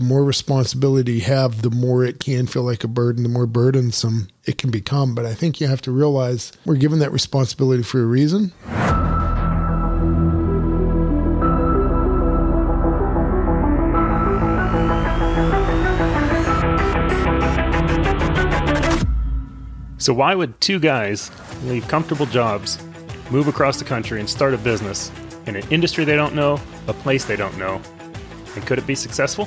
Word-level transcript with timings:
the 0.00 0.06
more 0.06 0.24
responsibility 0.24 1.12
you 1.12 1.20
have, 1.20 1.60
the 1.60 1.68
more 1.68 2.06
it 2.06 2.20
can 2.20 2.46
feel 2.46 2.62
like 2.62 2.82
a 2.84 2.88
burden, 2.88 3.22
the 3.22 3.28
more 3.28 3.46
burdensome 3.46 4.28
it 4.46 4.56
can 4.56 4.70
become. 4.70 5.14
But 5.14 5.26
I 5.26 5.34
think 5.34 5.60
you 5.60 5.66
have 5.66 5.82
to 5.82 5.92
realize 5.92 6.52
we're 6.64 6.76
given 6.76 7.00
that 7.00 7.12
responsibility 7.12 7.82
for 7.82 8.00
a 8.00 8.06
reason. 8.06 8.50
So, 19.98 20.14
why 20.14 20.34
would 20.34 20.58
two 20.62 20.80
guys 20.80 21.30
leave 21.64 21.86
comfortable 21.88 22.24
jobs, 22.24 22.78
move 23.30 23.48
across 23.48 23.78
the 23.78 23.84
country, 23.84 24.18
and 24.18 24.30
start 24.30 24.54
a 24.54 24.58
business 24.58 25.12
in 25.44 25.56
an 25.56 25.68
industry 25.70 26.06
they 26.06 26.16
don't 26.16 26.34
know, 26.34 26.58
a 26.86 26.94
place 26.94 27.26
they 27.26 27.36
don't 27.36 27.58
know? 27.58 27.82
And 28.54 28.66
could 28.66 28.78
it 28.78 28.86
be 28.86 28.94
successful? 28.94 29.46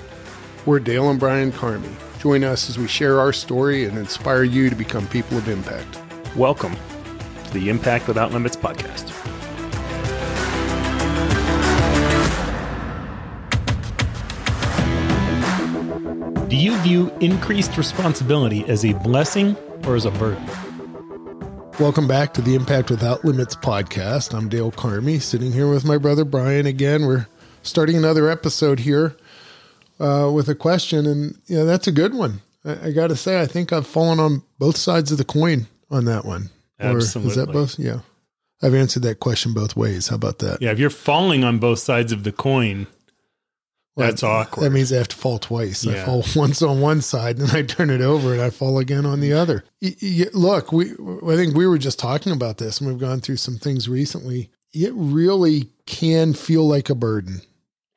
We're 0.65 0.79
Dale 0.79 1.09
and 1.09 1.19
Brian 1.19 1.51
Karmie. 1.51 1.93
Join 2.19 2.45
us 2.45 2.69
as 2.69 2.77
we 2.77 2.87
share 2.87 3.19
our 3.19 3.33
story 3.33 3.83
and 3.83 3.97
inspire 3.97 4.43
you 4.43 4.69
to 4.69 4.75
become 4.77 5.05
people 5.07 5.37
of 5.37 5.49
impact. 5.49 5.99
Welcome 6.37 6.77
to 7.43 7.53
the 7.53 7.67
Impact 7.67 8.07
Without 8.07 8.31
Limits 8.31 8.55
podcast. 8.55 9.09
Do 16.47 16.55
you 16.55 16.77
view 16.77 17.11
increased 17.19 17.75
responsibility 17.75 18.63
as 18.69 18.85
a 18.85 18.93
blessing 18.93 19.57
or 19.85 19.97
as 19.97 20.05
a 20.05 20.11
burden? 20.11 20.49
Welcome 21.77 22.07
back 22.07 22.33
to 22.35 22.41
the 22.41 22.55
Impact 22.55 22.89
Without 22.89 23.25
Limits 23.25 23.57
podcast. 23.57 24.33
I'm 24.33 24.47
Dale 24.47 24.71
Karmie, 24.71 25.21
sitting 25.21 25.51
here 25.51 25.69
with 25.69 25.83
my 25.83 25.97
brother 25.97 26.23
Brian 26.23 26.65
again. 26.65 27.05
We're 27.05 27.27
starting 27.63 27.97
another 27.97 28.29
episode 28.29 28.79
here 28.79 29.17
uh, 29.99 30.29
with 30.33 30.49
a 30.49 30.55
question, 30.55 31.05
and 31.05 31.37
you 31.47 31.57
know 31.57 31.65
that's 31.65 31.87
a 31.87 31.91
good 31.91 32.13
one. 32.13 32.41
I, 32.65 32.87
I 32.87 32.91
got 32.91 33.07
to 33.07 33.15
say, 33.15 33.41
I 33.41 33.45
think 33.45 33.71
I've 33.73 33.87
fallen 33.87 34.19
on 34.19 34.43
both 34.59 34.77
sides 34.77 35.11
of 35.11 35.17
the 35.17 35.25
coin 35.25 35.67
on 35.91 36.05
that 36.05 36.25
one. 36.25 36.49
Absolutely. 36.79 37.29
Or 37.29 37.31
is 37.31 37.35
that 37.47 37.53
both? 37.53 37.79
Yeah, 37.79 37.99
I've 38.61 38.73
answered 38.75 39.03
that 39.03 39.19
question 39.19 39.53
both 39.53 39.75
ways. 39.75 40.07
How 40.09 40.15
about 40.15 40.39
that? 40.39 40.61
Yeah, 40.61 40.71
if 40.71 40.79
you're 40.79 40.89
falling 40.89 41.43
on 41.43 41.59
both 41.59 41.79
sides 41.79 42.11
of 42.11 42.23
the 42.23 42.31
coin, 42.31 42.87
Well, 43.95 44.07
that's 44.07 44.23
awkward. 44.23 44.63
That 44.65 44.71
means 44.71 44.91
I 44.91 44.97
have 44.97 45.07
to 45.09 45.15
fall 45.15 45.37
twice. 45.39 45.85
I 45.87 46.03
fall 46.03 46.23
once 46.35 46.61
on 46.61 46.81
one 46.81 47.01
side, 47.01 47.37
and 47.37 47.47
then 47.47 47.55
I 47.55 47.61
turn 47.61 47.89
it 47.89 48.01
over, 48.01 48.33
and 48.33 48.41
I 48.41 48.49
fall 48.49 48.79
again 48.79 49.05
on 49.05 49.19
the 49.19 49.33
other. 49.33 49.63
Y- 49.81 49.95
y- 50.01 50.25
look, 50.33 50.71
we 50.71 50.91
I 50.91 51.35
think 51.35 51.55
we 51.55 51.67
were 51.67 51.77
just 51.77 51.99
talking 51.99 52.31
about 52.33 52.57
this, 52.57 52.79
and 52.81 52.89
we've 52.89 52.99
gone 52.99 53.21
through 53.21 53.37
some 53.37 53.57
things 53.57 53.87
recently. 53.87 54.49
It 54.73 54.91
really 54.95 55.69
can 55.85 56.33
feel 56.33 56.67
like 56.67 56.89
a 56.89 56.95
burden. 56.95 57.41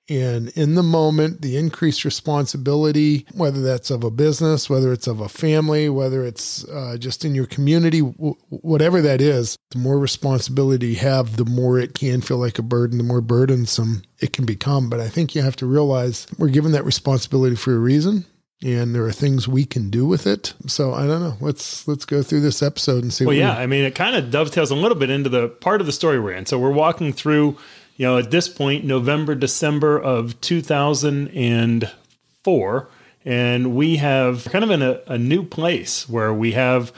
And 0.08 0.50
in 0.50 0.76
the 0.76 0.84
moment, 0.84 1.42
the 1.42 1.56
increased 1.56 2.04
responsibility, 2.04 3.26
whether 3.34 3.60
that's 3.60 3.90
of 3.90 4.04
a 4.04 4.10
business, 4.10 4.70
whether 4.70 4.92
it's 4.92 5.08
of 5.08 5.20
a 5.20 5.28
family, 5.28 5.88
whether 5.88 6.24
it's 6.24 6.64
uh, 6.68 6.96
just 6.98 7.24
in 7.24 7.34
your 7.34 7.46
community, 7.46 8.02
w- 8.02 8.36
whatever 8.50 9.00
that 9.02 9.20
is, 9.20 9.56
the 9.70 9.78
more 9.78 9.98
responsibility 9.98 10.88
you 10.88 10.96
have, 10.96 11.36
the 11.36 11.44
more 11.44 11.78
it 11.80 11.94
can 11.94 12.20
feel 12.20 12.38
like 12.38 12.58
a 12.58 12.62
burden, 12.62 12.98
the 12.98 13.04
more 13.04 13.20
burdensome 13.20 14.02
it 14.20 14.32
can 14.32 14.46
become. 14.46 14.88
But 14.88 15.00
I 15.00 15.08
think 15.08 15.34
you 15.34 15.42
have 15.42 15.56
to 15.56 15.66
realize 15.66 16.26
we're 16.38 16.48
given 16.48 16.72
that 16.72 16.84
responsibility 16.84 17.56
for 17.56 17.74
a 17.74 17.78
reason. 17.78 18.26
And 18.62 18.94
there 18.94 19.04
are 19.04 19.12
things 19.12 19.46
we 19.46 19.66
can 19.66 19.90
do 19.90 20.06
with 20.06 20.26
it. 20.26 20.54
So 20.66 20.94
I 20.94 21.06
don't 21.06 21.20
know. 21.20 21.34
Let's 21.42 21.86
let's 21.86 22.06
go 22.06 22.22
through 22.22 22.40
this 22.40 22.62
episode 22.62 23.02
and 23.02 23.12
see. 23.12 23.26
Well, 23.26 23.34
what 23.34 23.38
yeah, 23.38 23.52
I 23.52 23.66
mean, 23.66 23.84
it 23.84 23.94
kind 23.94 24.16
of 24.16 24.30
dovetails 24.30 24.70
a 24.70 24.74
little 24.74 24.96
bit 24.96 25.10
into 25.10 25.28
the 25.28 25.48
part 25.48 25.82
of 25.82 25.86
the 25.86 25.92
story 25.92 26.18
we're 26.18 26.32
in. 26.32 26.46
So 26.46 26.58
we're 26.58 26.70
walking 26.70 27.12
through, 27.12 27.58
you 27.96 28.06
know, 28.06 28.18
at 28.18 28.30
this 28.30 28.48
point, 28.48 28.84
November, 28.84 29.34
December 29.34 29.98
of 29.98 30.40
2004, 30.40 32.88
and 33.24 33.74
we 33.74 33.96
have 33.96 34.44
kind 34.44 34.64
of 34.64 34.70
in 34.70 34.82
a, 34.82 35.00
a 35.06 35.18
new 35.18 35.42
place 35.42 36.08
where 36.08 36.32
we 36.32 36.52
have 36.52 36.92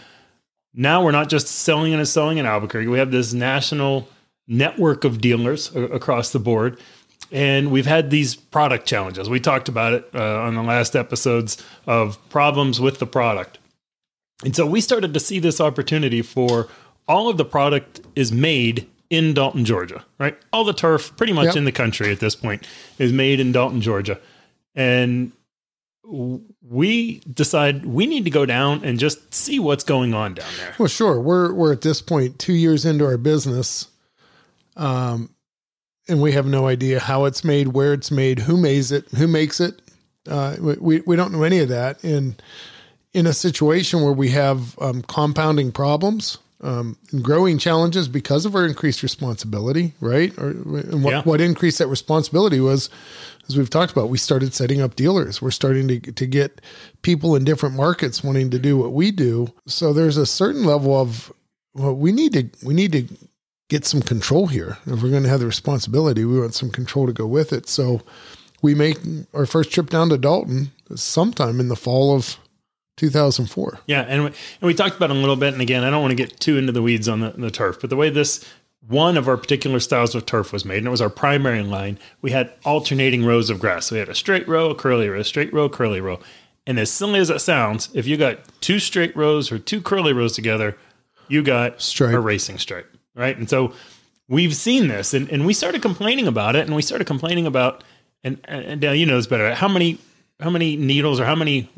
now 0.74 1.02
we're 1.02 1.12
not 1.12 1.28
just 1.28 1.48
selling 1.48 1.94
and 1.94 2.06
selling 2.06 2.38
in 2.38 2.46
Albuquerque. 2.46 2.86
We 2.86 2.98
have 2.98 3.10
this 3.10 3.32
national 3.32 4.08
network 4.46 5.04
of 5.04 5.20
dealers 5.20 5.74
a- 5.74 5.84
across 5.84 6.30
the 6.30 6.38
board. 6.38 6.78
And 7.30 7.70
we've 7.70 7.86
had 7.86 8.10
these 8.10 8.36
product 8.36 8.86
challenges. 8.86 9.28
We 9.28 9.40
talked 9.40 9.68
about 9.68 9.92
it 9.92 10.08
uh, 10.14 10.40
on 10.40 10.54
the 10.54 10.62
last 10.62 10.96
episodes 10.96 11.62
of 11.86 12.16
problems 12.30 12.80
with 12.80 13.00
the 13.00 13.06
product. 13.06 13.58
And 14.44 14.54
so 14.54 14.66
we 14.66 14.80
started 14.80 15.12
to 15.14 15.20
see 15.20 15.38
this 15.38 15.60
opportunity 15.60 16.22
for 16.22 16.68
all 17.06 17.28
of 17.28 17.36
the 17.36 17.44
product 17.44 18.00
is 18.14 18.32
made 18.32 18.88
in 19.10 19.32
Dalton, 19.34 19.64
Georgia, 19.64 20.04
right? 20.18 20.36
All 20.52 20.64
the 20.64 20.72
turf 20.74 21.16
pretty 21.16 21.32
much 21.32 21.46
Yep. 21.46 21.56
in 21.56 21.64
the 21.64 21.72
country 21.72 22.10
at 22.12 22.20
this 22.20 22.34
point 22.36 22.66
is 22.98 23.12
made 23.12 23.40
in 23.40 23.52
Dalton, 23.52 23.80
Georgia. 23.80 24.18
And 24.74 25.32
we 26.62 27.20
decide 27.32 27.84
we 27.84 28.06
need 28.06 28.24
to 28.24 28.30
go 28.30 28.46
down 28.46 28.82
and 28.84 28.98
just 28.98 29.32
see 29.34 29.58
what's 29.58 29.84
going 29.84 30.14
on 30.14 30.34
down 30.34 30.48
there. 30.58 30.74
Well, 30.78 30.88
sure. 30.88 31.20
We're 31.20 31.52
we're 31.52 31.72
at 31.72 31.82
this 31.82 32.00
point 32.00 32.38
two 32.38 32.54
years 32.54 32.84
into 32.84 33.04
our 33.04 33.18
business, 33.18 33.88
um, 34.76 35.30
and 36.08 36.22
we 36.22 36.32
have 36.32 36.46
no 36.46 36.66
idea 36.66 37.00
how 37.00 37.24
it's 37.26 37.44
made, 37.44 37.68
where 37.68 37.92
it's 37.92 38.10
made, 38.10 38.38
who 38.40 38.56
makes 38.56 38.90
it, 38.90 39.06
who 39.16 39.26
makes 39.28 39.60
it. 39.60 39.80
Uh, 40.26 40.56
we 40.60 41.00
we 41.00 41.16
don't 41.16 41.32
know 41.32 41.42
any 41.42 41.58
of 41.58 41.68
that. 41.68 42.02
And 42.04 42.40
in 43.12 43.26
a 43.26 43.32
situation 43.32 44.02
where 44.02 44.12
we 44.12 44.30
have 44.30 44.78
um, 44.80 45.02
compounding 45.02 45.72
problems 45.72 46.38
um, 46.60 46.96
and 47.12 47.22
growing 47.22 47.56
challenges 47.58 48.08
because 48.08 48.44
of 48.44 48.54
our 48.54 48.66
increased 48.66 49.02
responsibility, 49.02 49.94
right? 50.00 50.36
Or 50.38 50.48
and 50.50 51.04
what 51.04 51.12
Yeah. 51.12 51.22
what 51.22 51.40
increased 51.40 51.78
that 51.78 51.86
responsibility 51.88 52.58
was, 52.60 52.90
as 53.48 53.56
we've 53.56 53.70
talked 53.70 53.92
about, 53.92 54.08
we 54.08 54.18
started 54.18 54.52
setting 54.54 54.80
up 54.80 54.96
dealers. 54.96 55.40
We're 55.40 55.50
starting 55.52 55.86
to 55.88 56.00
to 56.00 56.26
get 56.26 56.60
people 57.02 57.36
in 57.36 57.44
different 57.44 57.76
markets 57.76 58.24
wanting 58.24 58.50
to 58.50 58.58
do 58.58 58.76
what 58.76 58.92
we 58.92 59.10
do. 59.10 59.52
So 59.66 59.92
there's 59.92 60.16
a 60.16 60.26
certain 60.26 60.64
level 60.64 61.00
of 61.00 61.32
well, 61.74 61.94
we 61.94 62.10
need 62.12 62.32
to 62.32 62.48
we 62.66 62.74
need 62.74 62.92
to 62.92 63.04
get 63.68 63.84
some 63.84 64.00
control 64.02 64.46
here. 64.46 64.78
If 64.86 65.02
we're 65.02 65.10
going 65.10 65.22
to 65.24 65.28
have 65.28 65.40
the 65.40 65.46
responsibility, 65.46 66.24
we 66.24 66.40
want 66.40 66.54
some 66.54 66.70
control 66.70 67.06
to 67.06 67.12
go 67.12 67.26
with 67.26 67.52
it. 67.52 67.68
So 67.68 68.00
we 68.62 68.74
make 68.74 68.98
our 69.34 69.46
first 69.46 69.70
trip 69.70 69.90
down 69.90 70.08
to 70.08 70.18
Dalton 70.18 70.72
sometime 70.96 71.60
in 71.60 71.68
the 71.68 71.76
fall 71.76 72.16
of 72.16 72.38
2004. 72.98 73.80
Yeah, 73.86 74.02
and 74.02 74.24
we, 74.24 74.26
and 74.28 74.36
we 74.62 74.74
talked 74.74 74.96
about 74.96 75.10
it 75.10 75.16
a 75.16 75.18
little 75.18 75.36
bit. 75.36 75.52
And 75.52 75.62
again, 75.62 75.84
I 75.84 75.90
don't 75.90 76.02
want 76.02 76.12
to 76.12 76.16
get 76.16 76.38
too 76.38 76.58
into 76.58 76.72
the 76.72 76.82
weeds 76.82 77.08
on 77.08 77.20
the, 77.20 77.30
the 77.30 77.50
turf, 77.50 77.78
but 77.80 77.90
the 77.90 77.96
way 77.96 78.10
this 78.10 78.44
one 78.86 79.16
of 79.16 79.28
our 79.28 79.36
particular 79.36 79.80
styles 79.80 80.14
of 80.14 80.24
turf 80.24 80.52
was 80.52 80.64
made, 80.64 80.78
and 80.78 80.86
it 80.86 80.90
was 80.90 81.02
our 81.02 81.10
primary 81.10 81.62
line, 81.62 81.98
we 82.22 82.30
had 82.30 82.52
alternating 82.64 83.24
rows 83.24 83.50
of 83.50 83.60
grass. 83.60 83.86
So 83.86 83.96
we 83.96 84.00
had 84.00 84.08
a 84.08 84.14
straight 84.14 84.48
row, 84.48 84.70
a 84.70 84.74
curly 84.74 85.08
row, 85.08 85.20
a 85.20 85.24
straight 85.24 85.52
row, 85.52 85.68
curly 85.68 86.00
row. 86.00 86.20
And 86.66 86.78
as 86.78 86.90
silly 86.90 87.20
as 87.20 87.28
it 87.30 87.40
sounds, 87.40 87.90
if 87.94 88.06
you 88.06 88.16
got 88.16 88.38
two 88.60 88.78
straight 88.78 89.14
rows 89.16 89.52
or 89.52 89.58
two 89.58 89.80
curly 89.82 90.12
rows 90.12 90.32
together, 90.34 90.76
you 91.28 91.42
got 91.42 91.82
Stripe. 91.82 92.14
a 92.14 92.20
racing 92.20 92.58
stripe, 92.58 92.90
right? 93.14 93.36
And 93.36 93.48
so 93.48 93.74
we've 94.28 94.54
seen 94.54 94.88
this, 94.88 95.12
and, 95.12 95.28
and 95.30 95.44
we 95.44 95.52
started 95.52 95.82
complaining 95.82 96.26
about 96.26 96.56
it, 96.56 96.66
and 96.66 96.74
we 96.74 96.82
started 96.82 97.06
complaining 97.06 97.46
about, 97.46 97.84
and 98.24 98.40
and, 98.44 98.64
and 98.64 98.80
Dale, 98.80 98.94
you 98.94 99.06
know 99.06 99.16
this 99.16 99.26
better. 99.26 99.54
How 99.54 99.68
many 99.68 99.98
how 100.40 100.50
many 100.50 100.76
needles 100.76 101.20
or 101.20 101.24
how 101.24 101.34
many 101.34 101.68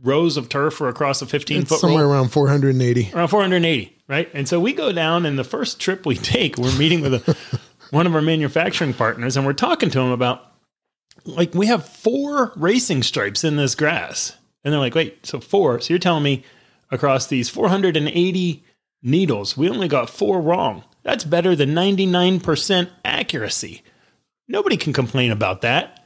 rows 0.00 0.36
of 0.36 0.48
turf 0.48 0.80
are 0.80 0.88
across 0.88 1.22
a 1.22 1.26
15 1.26 1.60
It's 1.62 1.68
foot 1.68 1.80
somewhere 1.80 2.04
roll? 2.04 2.12
around 2.14 2.28
480. 2.30 3.10
around 3.14 3.28
480, 3.28 3.96
right? 4.08 4.28
And 4.34 4.48
so 4.48 4.58
we 4.60 4.72
go 4.72 4.92
down, 4.92 5.26
and 5.26 5.38
the 5.38 5.44
first 5.44 5.80
trip 5.80 6.06
we 6.06 6.16
take, 6.34 6.56
we're 6.58 6.76
meeting 6.78 7.00
with 7.02 7.14
a, 7.14 7.36
one 7.90 8.06
of 8.06 8.14
our 8.14 8.22
manufacturing 8.22 8.94
partners, 8.94 9.36
and 9.36 9.44
we're 9.46 9.52
talking 9.52 9.90
to 9.90 9.98
them 9.98 10.10
about 10.10 10.48
like 11.24 11.54
we 11.54 11.66
have 11.66 11.86
four 11.86 12.52
racing 12.56 13.02
stripes 13.02 13.44
in 13.44 13.56
this 13.56 13.74
grass, 13.74 14.34
and 14.64 14.72
they're 14.72 14.80
like, 14.80 14.94
"Wait, 14.94 15.24
so 15.26 15.38
four? 15.40 15.78
So 15.80 15.92
you're 15.92 15.98
telling 15.98 16.24
me 16.24 16.42
across 16.90 17.26
these 17.28 17.48
480 17.48 18.64
needles, 19.02 19.56
we 19.56 19.68
only 19.68 19.88
got 19.88 20.10
four 20.10 20.40
wrong? 20.40 20.84
That's 21.04 21.24
better 21.24 21.54
than 21.54 21.70
99% 21.74 22.88
accuracy. 23.04 23.82
Nobody 24.48 24.76
can 24.76 24.92
complain 24.92 25.30
about 25.30 25.60
that." 25.60 26.01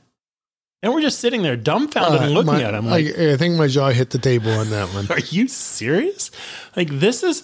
And 0.87 0.95
we're 0.95 1.01
just 1.03 1.19
sitting 1.19 1.43
there 1.43 1.57
dumbfounded 1.57 2.21
and 2.23 2.31
Uh, 2.31 2.35
looking 2.35 2.53
my- 2.53 2.63
at 2.63 2.73
him 2.75 2.87
like, 2.87 3.07
I, 3.19 3.33
I 3.33 3.37
think 3.37 3.57
my 3.57 3.67
jaw 3.67 3.91
hit 3.91 4.11
the 4.11 4.19
table 4.19 4.53
on 4.53 4.71
that 4.71 4.95
one. 4.95 5.07
are 5.11 5.19
you 5.19 5.49
serious? 5.49 6.31
Like 6.77 7.01
this 7.01 7.25
is 7.25 7.43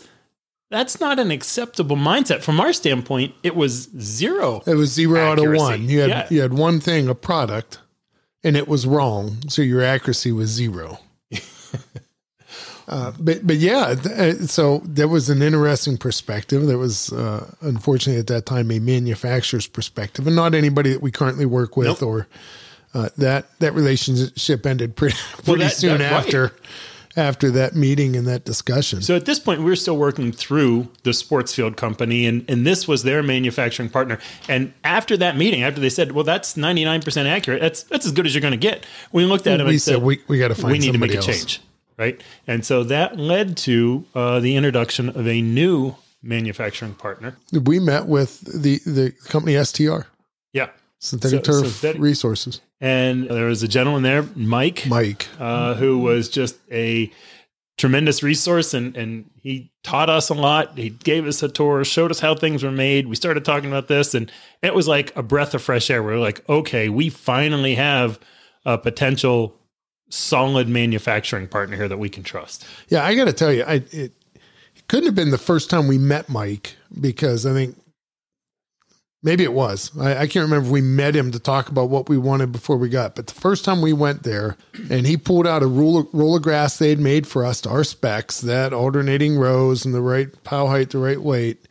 that's 0.71 1.01
not 1.01 1.19
an 1.19 1.33
acceptable 1.33 1.97
mindset 1.97 2.43
from 2.43 2.61
our 2.61 2.73
standpoint. 2.73 3.35
It 3.43 3.57
was 3.57 3.91
zero. 3.99 4.63
It 4.65 4.77
was 4.77 4.93
zero 4.93 5.21
out 5.21 5.41
of 5.41 5.53
one. 5.55 5.89
You 5.89 6.03
had 6.03 6.09
Yeah. 6.11 6.27
you 6.31 6.41
had 6.41 6.53
one 6.55 6.79
thing, 6.79 7.09
a 7.09 7.17
product, 7.17 7.81
and 8.45 8.57
it 8.57 8.69
was 8.69 8.87
wrong, 8.87 9.39
so 9.49 9.61
your 9.61 9.83
accuracy 9.83 10.31
was 10.31 10.49
zero. 10.49 11.01
uh, 12.89 13.13
but 13.19 13.47
but 13.47 13.57
yeah, 13.57 13.95
th- 13.95 14.07
uh, 14.41 14.47
so 14.47 14.79
that 14.85 15.09
was 15.09 15.29
an 15.31 15.43
interesting 15.43 15.97
perspective. 15.99 16.67
That 16.67 16.79
was 16.79 17.13
uh, 17.13 17.53
unfortunately 17.61 18.21
at 18.21 18.27
that 18.29 18.47
time 18.47 18.71
a 18.71 18.79
manufacturer's 18.79 19.67
perspective, 19.67 20.27
and 20.29 20.37
not 20.37 20.55
anybody 20.55 20.91
that 20.93 21.03
we 21.03 21.11
currently 21.11 21.45
work 21.47 21.77
with 21.77 21.89
Nope. 21.89 22.03
or 22.03 22.29
uh, 22.95 23.09
that 23.19 23.47
that 23.61 23.75
relationship 23.75 24.67
ended 24.67 24.97
pretty 24.97 25.17
pretty 25.45 25.65
that- 25.65 25.73
soon 25.73 25.99
that- 25.99 26.13
right. 26.13 26.27
after. 26.27 26.53
after 27.15 27.51
that 27.51 27.75
meeting 27.77 28.17
and 28.17 28.27
that 28.27 28.43
discussion. 28.47 29.03
So 29.03 29.15
at 29.15 29.27
this 29.27 29.39
point, 29.39 29.59
we 29.61 29.67
were 29.67 29.77
still 29.77 29.99
working 29.99 30.33
through 30.33 30.89
the 31.03 31.11
Sportsfield 31.11 31.77
company, 31.77 32.25
and, 32.25 32.43
and 32.49 32.67
this 32.67 32.89
was 32.89 33.03
their 33.03 33.23
manufacturing 33.23 33.91
partner. 33.91 34.19
And 34.49 34.73
after 34.83 35.19
that 35.19 35.37
meeting, 35.37 35.63
after 35.63 35.79
they 35.79 35.91
said, 35.91 36.13
"Well, 36.13 36.25
that's 36.25 36.57
ninety 36.57 36.87
nine 36.87 37.03
percent 37.03 37.29
accurate. 37.29 37.61
That's 37.61 37.83
that's 37.83 38.07
as 38.07 38.13
good 38.13 38.25
as 38.25 38.35
you're 38.35 38.41
going 38.41 38.53
to 38.53 38.57
get," 38.57 38.87
we 39.13 39.27
looked 39.27 39.47
at 39.47 39.61
it 39.61 39.65
we 39.65 39.73
and 39.73 39.83
said, 39.83 40.01
we, 40.03 40.21
we 40.27 40.39
got 40.39 40.49
to 40.49 40.55
find 40.55 40.73
we 40.73 40.79
need 40.79 40.93
to 40.93 40.99
make 40.99 41.13
a 41.13 41.21
change, 41.21 41.61
right? 41.99 42.19
And 42.47 42.65
so 42.65 42.83
that 42.85 43.19
led 43.19 43.59
to 43.59 44.07
uh, 44.15 44.41
the 44.41 44.57
introduction 44.57 45.11
of 45.11 45.29
a 45.29 45.43
new 45.43 45.95
manufacturing 46.23 46.95
partner. 46.95 47.37
We 47.53 47.79
met 47.79 48.07
with 48.07 48.41
the, 48.41 48.79
the 48.87 49.13
company 49.29 49.63
STR, 49.63 50.07
Synthetic 51.05 51.45
So- 51.45 51.53
Turf 51.63 51.73
Synthetic- 51.73 52.01
Resources. 52.01 52.61
and 52.81 53.29
there 53.29 53.47
was 53.47 53.63
a 53.65 53.69
gentleman 53.69 54.03
there, 54.05 54.25
Mike, 54.37 54.87
Mike. 54.87 55.27
uh, 55.41 55.75
who 55.75 55.99
was 55.99 56.29
just 56.29 56.57
a 56.71 57.11
tremendous 57.79 58.23
resource 58.23 58.73
and 58.75 58.97
and 58.97 59.25
he 59.43 59.73
taught 59.83 60.09
us 60.09 60.29
a 60.29 60.35
lot. 60.35 60.79
He 60.79 60.91
gave 60.91 61.27
us 61.27 61.43
a 61.43 61.49
tour 61.49 61.83
showed 61.85 62.11
us 62.13 62.21
how 62.21 62.35
things 62.37 62.63
were 62.63 62.71
made. 62.71 63.09
We 63.09 63.17
started 63.17 63.45
talking 63.45 63.69
about 63.69 63.89
this 63.89 64.15
and 64.15 64.31
it 64.63 64.75
was 64.75 64.87
like 64.87 65.13
a 65.17 65.23
breath 65.23 65.55
of 65.55 65.63
fresh 65.63 65.91
air. 65.91 66.03
We 66.03 66.13
are 66.13 66.19
like 66.21 66.49
okay 66.49 66.89
we 66.89 67.09
finally 67.09 67.75
have 67.75 68.21
a 68.65 68.79
potential 68.79 69.57
solid 70.11 70.69
manufacturing 70.69 71.49
partner 71.49 71.77
here 71.77 71.89
that 71.89 71.99
we 71.99 72.09
can 72.11 72.23
trust. 72.23 72.65
Yeah, 72.89 73.05
I 73.05 73.15
got 73.17 73.25
to 73.25 73.33
tell 73.33 73.53
you, 73.53 73.65
I 73.65 73.75
it, 73.91 73.95
it 73.95 74.87
couldn't 74.89 75.07
have 75.07 75.15
been 75.17 75.31
the 75.31 75.39
first 75.39 75.69
time 75.71 75.89
we 75.89 75.99
met 75.99 76.29
Mike 76.29 76.77
because 77.01 77.47
I 77.47 77.53
think 77.55 77.77
maybe 79.23 79.45
it 79.45 79.53
was. 79.53 79.91
I, 79.99 80.17
I 80.17 80.27
can't 80.27 80.45
remember 80.45 80.67
if 80.67 80.73
we 80.73 80.81
met 80.81 81.15
him 81.15 81.31
to 81.33 81.39
talk 81.39 81.69
about 81.69 81.91
what 81.91 82.09
we 82.09 82.19
wanted 82.19 82.53
before 82.53 82.77
we 82.77 82.89
got, 82.89 83.15
but 83.15 83.27
the 83.27 83.35
first 83.41 83.65
time 83.65 83.81
we 83.81 83.93
went 83.93 84.23
there 84.23 84.57
and 84.91 85.07
he 85.07 85.17
pulled 85.17 85.47
out 85.47 85.63
a 85.63 85.67
roll, 85.67 86.09
roll 86.13 86.37
of 86.37 86.43
grass 86.43 86.79
they'd 86.79 86.99
made 86.99 87.27
for 87.27 87.45
us 87.45 87.61
to 87.63 87.71
our 87.71 87.85
specs, 87.85 88.41
that 88.43 88.73
alternating 88.73 89.37
rows 89.39 89.85
and 89.85 89.95
the 89.95 90.03
right 90.03 90.29
pile 90.45 90.69
height, 90.69 90.91
the 90.91 90.99
right 90.99 91.21
weight, 91.21 91.67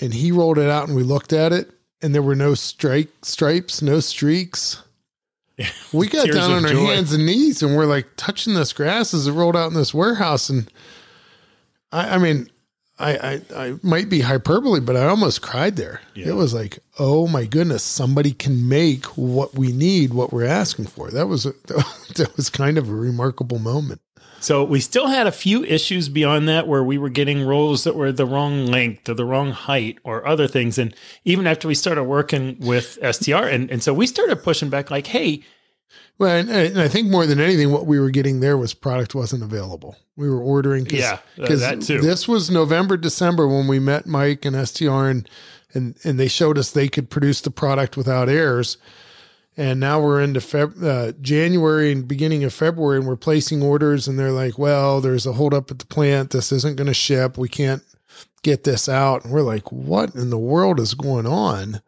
and 0.00 0.12
he 0.14 0.30
rolled 0.32 0.58
it 0.58 0.68
out 0.68 0.86
and 0.88 0.96
we 0.96 1.02
looked 1.02 1.32
at 1.32 1.52
it 1.52 1.70
and 2.02 2.14
there 2.14 2.22
were 2.22 2.36
no 2.36 2.54
strike 2.54 3.08
stripes, 3.22 3.80
no 3.82 4.00
streaks. 4.00 4.82
We 5.92 6.08
got 6.08 6.24
Tears 6.24 6.34
down 6.36 6.50
on 6.50 6.64
our 6.64 6.72
joy. 6.72 6.86
hands 6.86 7.12
and 7.12 7.24
knees 7.24 7.62
and 7.62 7.76
we're 7.76 7.86
like 7.86 8.08
touching 8.16 8.54
this 8.54 8.72
grass 8.72 9.14
as 9.14 9.28
it 9.28 9.32
rolled 9.32 9.56
out 9.56 9.68
in 9.68 9.74
this 9.74 9.94
warehouse. 9.94 10.50
And 10.50 10.68
I, 11.92 12.16
I 12.16 12.18
mean, 12.18 12.48
I, 12.98 13.16
I, 13.16 13.40
I 13.56 13.74
might 13.82 14.08
be 14.08 14.20
hyperbole, 14.20 14.80
but 14.80 14.96
I 14.96 15.06
almost 15.06 15.42
cried 15.42 15.76
there. 15.76 16.00
Yeah. 16.14 16.28
It 16.28 16.34
was 16.34 16.54
like, 16.54 16.78
oh 16.98 17.26
my 17.26 17.44
goodness, 17.44 17.82
somebody 17.82 18.32
can 18.32 18.68
make 18.68 19.04
what 19.16 19.54
we 19.54 19.72
need, 19.72 20.14
what 20.14 20.32
we're 20.32 20.46
asking 20.46 20.86
for. 20.86 21.10
That 21.10 21.26
was 21.26 21.44
a, 21.44 21.52
that 22.14 22.32
was 22.36 22.50
kind 22.50 22.78
of 22.78 22.88
a 22.88 22.94
remarkable 22.94 23.58
moment. 23.58 24.00
So 24.44 24.62
we 24.62 24.80
still 24.80 25.06
had 25.06 25.26
a 25.26 25.32
few 25.32 25.64
issues 25.64 26.10
beyond 26.10 26.48
that 26.50 26.68
where 26.68 26.84
we 26.84 26.98
were 26.98 27.08
getting 27.08 27.46
rolls 27.46 27.84
that 27.84 27.96
were 27.96 28.12
the 28.12 28.26
wrong 28.26 28.66
length 28.66 29.08
or 29.08 29.14
the 29.14 29.24
wrong 29.24 29.52
height 29.52 29.96
or 30.04 30.26
other 30.26 30.46
things. 30.46 30.76
And 30.76 30.94
even 31.24 31.46
after 31.46 31.66
we 31.66 31.74
started 31.74 32.04
working 32.04 32.58
with 32.60 32.98
STR, 33.10 33.36
and, 33.36 33.70
and 33.70 33.82
so 33.82 33.94
we 33.94 34.06
started 34.06 34.36
pushing 34.42 34.68
back 34.68 34.90
like, 34.90 35.06
hey, 35.06 35.42
Well, 36.18 36.36
and, 36.36 36.48
and 36.48 36.80
I 36.80 36.86
think 36.88 37.08
more 37.10 37.26
than 37.26 37.40
anything, 37.40 37.72
what 37.72 37.86
we 37.86 37.98
were 37.98 38.10
getting 38.10 38.40
there 38.40 38.56
was 38.56 38.72
product 38.72 39.14
wasn't 39.14 39.42
available. 39.42 39.96
We 40.16 40.28
were 40.30 40.40
ordering, 40.40 40.84
cause, 40.86 41.00
Yeah, 41.00 41.18
uh, 41.40 41.46
'cause 41.46 41.60
that 41.60 41.82
too. 41.82 42.00
This 42.00 42.28
was 42.28 42.50
November, 42.50 42.96
December 42.96 43.48
when 43.48 43.66
we 43.66 43.80
met 43.80 44.06
Mike 44.06 44.44
and 44.44 44.54
STR, 44.54 45.08
and 45.08 45.28
and 45.74 45.96
and 46.04 46.20
they 46.20 46.28
showed 46.28 46.56
us 46.56 46.70
they 46.70 46.88
could 46.88 47.10
produce 47.10 47.40
the 47.40 47.50
product 47.50 47.96
without 47.96 48.28
errors. 48.28 48.76
And 49.56 49.78
now 49.80 50.00
we're 50.00 50.20
into 50.20 50.40
Feb, 50.40 50.82
uh, 50.82 51.12
January 51.20 51.90
and 51.92 52.06
beginning 52.08 52.42
of 52.44 52.52
February, 52.52 52.98
and 52.98 53.06
we're 53.06 53.16
placing 53.16 53.62
orders, 53.62 54.06
and 54.08 54.16
they're 54.18 54.32
like, 54.32 54.56
"Well, 54.58 55.00
there's 55.00 55.26
a 55.26 55.32
holdup 55.32 55.70
at 55.70 55.78
the 55.80 55.86
plant. 55.86 56.30
This 56.30 56.50
isn't 56.52 56.76
going 56.76 56.86
to 56.88 56.94
ship. 56.94 57.36
We 57.38 57.48
can't 57.48 57.82
get 58.42 58.62
this 58.64 58.88
out." 58.88 59.24
And 59.24 59.32
we're 59.32 59.42
like, 59.42 59.70
"What 59.72 60.14
in 60.14 60.30
the 60.30 60.38
world 60.38 60.78
is 60.78 60.94
going 60.94 61.26
on?" 61.26 61.80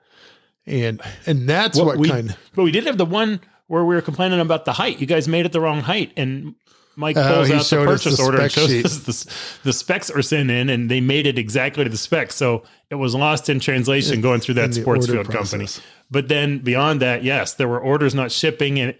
And 0.66 1.00
and 1.26 1.48
that's 1.48 1.78
what, 1.78 1.96
we, 1.96 2.08
kind. 2.08 2.36
but 2.54 2.64
we 2.64 2.72
did 2.72 2.86
have 2.86 2.98
the 2.98 3.04
one 3.04 3.40
where 3.66 3.84
we 3.84 3.94
were 3.94 4.02
complaining 4.02 4.40
about 4.40 4.64
the 4.64 4.72
height. 4.72 5.00
You 5.00 5.06
guys 5.06 5.28
made 5.28 5.46
it 5.46 5.52
the 5.52 5.60
wrong 5.60 5.80
height, 5.80 6.12
and 6.16 6.54
Mike 6.96 7.16
Oh, 7.16 7.34
pulls 7.46 7.50
out 7.50 7.64
the 7.64 7.84
purchase 7.84 8.16
the 8.16 8.22
order 8.22 8.40
and 8.40 8.50
shows 8.52 8.68
sheet. 8.68 8.84
us 8.86 8.98
the, 8.98 9.60
the 9.64 9.72
specs 9.72 10.10
are 10.10 10.22
sent 10.22 10.50
in, 10.50 10.70
and 10.70 10.90
they 10.90 11.00
made 11.00 11.26
it 11.26 11.38
exactly 11.38 11.84
to 11.84 11.90
the 11.90 11.96
specs. 11.96 12.34
So 12.34 12.62
it 12.90 12.94
was 12.94 13.14
lost 13.14 13.48
in 13.48 13.60
translation 13.60 14.20
going 14.20 14.40
through 14.40 14.54
that 14.54 14.74
sports 14.74 15.06
field 15.06 15.30
company. 15.30 15.66
But 16.10 16.28
then 16.28 16.60
beyond 16.60 17.02
that, 17.02 17.22
yes, 17.24 17.54
there 17.54 17.68
were 17.68 17.80
orders 17.80 18.14
not 18.14 18.32
shipping, 18.32 18.78
and 18.78 18.90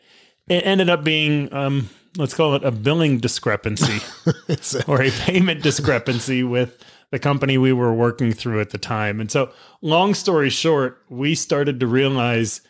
it 0.49 0.67
ended 0.67 0.91
up 0.91 1.05
being 1.05 1.53
um, 1.55 1.89
let's 2.17 2.35
call 2.35 2.55
it 2.55 2.65
a 2.65 2.71
billing 2.71 3.19
discrepancy 3.19 4.01
or 4.89 5.03
a 5.03 5.11
payment 5.11 5.63
discrepancy 5.63 6.43
with 6.43 6.83
the 7.11 7.19
company 7.19 7.57
we 7.57 7.73
were 7.73 7.95
working 7.95 8.33
through 8.33 8.61
at 8.61 8.71
the 8.71 8.79
time. 8.79 9.21
And 9.21 9.31
so, 9.31 9.51
long 9.81 10.13
story 10.13 10.51
short, 10.51 11.01
we 11.09 11.35
started 11.35 11.81
to 11.81 11.87
realize 11.87 12.61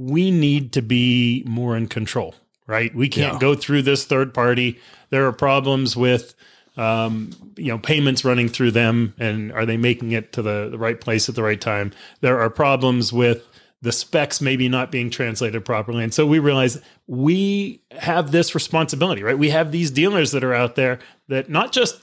we 0.00 0.30
need 0.30 0.72
to 0.72 0.82
be 0.82 1.44
more 1.46 1.76
in 1.76 1.86
control, 1.86 2.34
right? 2.66 2.94
We 2.94 3.08
can't 3.08 3.34
Yeah. 3.34 3.38
go 3.38 3.54
through 3.54 3.82
this 3.82 4.04
third 4.04 4.32
party. 4.32 4.78
There 5.10 5.26
are 5.26 5.32
problems 5.32 5.96
with 5.96 6.34
um, 6.76 7.30
you 7.56 7.66
know 7.66 7.78
payments 7.78 8.24
running 8.24 8.48
through 8.48 8.70
them 8.70 9.12
and 9.18 9.52
are 9.52 9.66
they 9.66 9.76
making 9.76 10.12
it 10.12 10.32
to 10.34 10.40
the, 10.42 10.68
the 10.70 10.78
right 10.78 10.98
place 11.00 11.28
at 11.28 11.34
the 11.34 11.42
right 11.42 11.60
time 11.60 11.92
there 12.20 12.40
are 12.40 12.48
problems 12.48 13.12
with 13.12 13.44
the 13.82 13.90
specs 13.90 14.40
maybe 14.40 14.68
not 14.68 14.92
being 14.92 15.10
translated 15.10 15.64
properly 15.64 16.02
and 16.04 16.14
so 16.14 16.24
we 16.24 16.38
realize 16.38 16.80
we 17.08 17.82
have 17.90 18.30
this 18.30 18.54
responsibility 18.54 19.22
right 19.22 19.36
we 19.36 19.50
have 19.50 19.72
these 19.72 19.90
dealers 19.90 20.30
that 20.30 20.44
are 20.44 20.54
out 20.54 20.76
there 20.76 21.00
that 21.28 21.50
not 21.50 21.72
just 21.72 22.00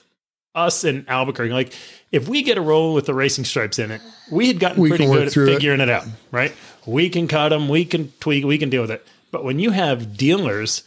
us 0.54 0.84
in 0.84 1.06
albuquerque 1.08 1.54
like 1.54 1.74
if 2.12 2.28
we 2.28 2.42
get 2.42 2.58
a 2.58 2.62
roll 2.62 2.94
with 2.94 3.06
the 3.06 3.14
racing 3.14 3.46
stripes 3.46 3.80
in 3.80 3.92
it 3.92 4.02
we 4.32 4.48
had 4.48 4.60
gotten 4.60 4.82
We 4.82 4.90
pretty 4.90 5.06
good 5.06 5.28
at 5.28 5.34
through 5.34 5.50
it. 5.50 5.54
figuring 5.56 5.82
it 5.82 5.90
out 5.90 6.06
right 6.32 6.54
we 6.86 7.10
can 7.10 7.28
cut 7.28 7.50
them 7.50 7.68
we 7.70 7.86
can 7.86 8.12
tweak 8.20 8.46
we 8.46 8.58
can 8.58 8.70
deal 8.70 8.82
with 8.82 8.92
it 8.92 9.06
but 9.32 9.44
when 9.44 9.60
you 9.60 9.72
have 9.72 10.18
dealers 10.18 10.84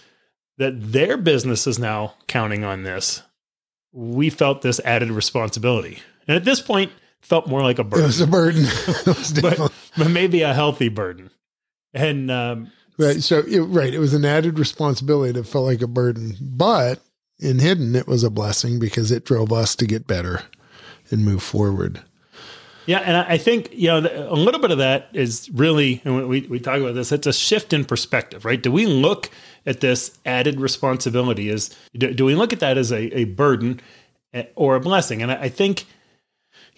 that 0.58 0.92
their 0.92 1.16
business 1.16 1.66
is 1.66 1.78
now 1.78 2.14
counting 2.26 2.64
on 2.64 2.82
this 2.82 3.22
we 3.92 4.30
felt 4.30 4.62
this 4.62 4.80
added 4.84 5.10
responsibility. 5.10 5.98
And 6.28 6.36
at 6.36 6.44
this 6.44 6.60
point, 6.60 6.92
felt 7.20 7.46
more 7.46 7.62
like 7.62 7.78
a 7.78 7.84
burden. 7.84 8.04
It 8.04 8.06
was 8.06 8.20
a 8.20 8.26
burden. 8.26 8.62
was 9.06 9.32
but, 9.42 9.72
but 9.96 10.10
maybe 10.10 10.42
a 10.42 10.54
healthy 10.54 10.88
burden. 10.88 11.30
And 11.92 12.30
um, 12.30 12.72
right. 12.98 13.22
So, 13.22 13.40
it, 13.40 13.60
right. 13.60 13.92
It 13.92 13.98
was 13.98 14.14
an 14.14 14.24
added 14.24 14.58
responsibility 14.58 15.32
that 15.32 15.46
felt 15.46 15.64
like 15.66 15.82
a 15.82 15.88
burden, 15.88 16.36
but 16.40 17.00
in 17.38 17.58
hidden, 17.58 17.96
it 17.96 18.06
was 18.06 18.22
a 18.22 18.30
blessing 18.30 18.78
because 18.78 19.10
it 19.10 19.24
drove 19.24 19.52
us 19.52 19.74
to 19.76 19.86
get 19.86 20.06
better 20.06 20.42
and 21.10 21.24
move 21.24 21.42
forward. 21.42 22.00
yeah, 22.86 22.98
and 22.98 23.16
I 23.16 23.38
think 23.38 23.70
you 23.72 23.88
know 23.88 23.98
a 24.28 24.34
little 24.34 24.60
bit 24.60 24.70
of 24.70 24.78
that 24.78 25.08
is 25.12 25.50
really, 25.52 26.00
and 26.04 26.28
we 26.28 26.42
we 26.42 26.58
talk 26.60 26.80
about 26.80 26.94
this. 26.94 27.12
It's 27.12 27.26
a 27.26 27.32
shift 27.32 27.72
in 27.72 27.84
perspective, 27.84 28.44
right? 28.44 28.60
Do 28.60 28.72
we 28.72 28.86
look 28.86 29.30
at 29.66 29.80
this 29.80 30.18
added 30.24 30.60
responsibility 30.60 31.50
as 31.50 31.74
do, 31.96 32.12
do 32.12 32.24
we 32.24 32.34
look 32.34 32.52
at 32.52 32.60
that 32.60 32.78
as 32.78 32.90
a, 32.90 33.16
a 33.16 33.24
burden 33.24 33.80
eh, 34.32 34.44
or 34.54 34.76
a 34.76 34.80
blessing? 34.80 35.22
And 35.22 35.30
I, 35.30 35.42
I 35.42 35.48
think 35.48 35.86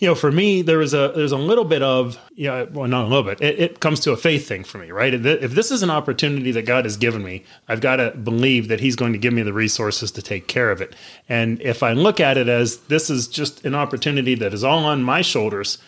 you 0.03 0.09
know, 0.09 0.17
for 0.17 0.33
me, 0.33 0.63
there 0.63 0.79
was 0.79 0.95
a 0.95 1.13
there's 1.15 1.31
a 1.31 1.39
little 1.39 1.65
bit 1.65 1.81
of 1.81 2.19
yeah, 2.35 2.65
well, 2.65 2.89
not 2.89 3.05
a 3.05 3.07
little 3.07 3.23
bit. 3.23 3.41
It, 3.41 3.61
it 3.61 3.81
comes 3.81 4.01
to 4.01 4.11
a 4.11 4.17
faith 4.17 4.49
thing 4.49 4.65
for 4.65 4.79
me, 4.79 4.91
right? 4.91 5.15
If 5.15 5.25
if 5.25 5.53
this 5.53 5.71
is 5.71 5.85
an 5.85 5.91
opportunity 5.91 6.51
that 6.51 6.67
God 6.67 6.87
has 6.87 6.97
given 6.97 7.23
me, 7.23 7.45
I've 7.69 7.81
got 7.81 7.97
to 7.97 8.11
believe 8.11 8.67
that 8.67 8.81
He's 8.81 8.97
going 8.97 9.13
to 9.13 9.19
give 9.19 9.33
me 9.33 9.43
the 9.43 9.53
resources 9.53 10.11
to 10.11 10.21
take 10.21 10.49
care 10.49 10.73
of 10.73 10.81
it. 10.81 10.97
And 11.29 11.63
if 11.63 11.85
I 11.85 11.93
look 11.93 12.19
at 12.19 12.37
it 12.37 12.49
as 12.49 12.79
this 12.89 13.11
is 13.11 13.29
just 13.29 13.65
an 13.65 13.77
opportunity 13.77 14.35
that 14.35 14.53
is 14.53 14.65
all 14.65 14.85
on 14.87 15.05
my 15.05 15.23
shoulders, 15.23 15.79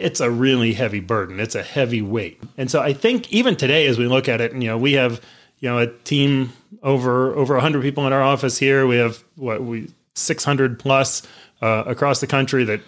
it's 0.00 0.18
a 0.18 0.32
really 0.32 0.72
heavy 0.72 0.98
burden. 0.98 1.38
It's 1.38 1.54
a 1.54 1.62
heavy 1.62 2.02
weight. 2.02 2.42
And 2.58 2.68
so 2.68 2.82
I 2.82 2.92
think 2.92 3.32
even 3.32 3.54
today, 3.54 3.86
as 3.86 3.98
we 3.98 4.08
look 4.08 4.28
at 4.28 4.40
it, 4.40 4.52
and 4.52 4.64
you 4.64 4.70
know, 4.70 4.78
we 4.78 4.94
have 4.94 5.20
you 5.60 5.68
know 5.68 5.78
a 5.78 5.86
team 5.86 6.52
over 6.82 7.32
over 7.36 7.54
100 7.54 7.82
people 7.82 8.04
in 8.04 8.12
our 8.12 8.22
office 8.22 8.58
here. 8.58 8.84
We 8.84 8.96
have 8.96 9.22
what 9.36 9.62
we 9.62 9.92
600 10.16 10.80
plus 10.80 11.22
uh, 11.62 11.84
across 11.86 12.18
the 12.18 12.26
country 12.26 12.64
that 12.64 12.80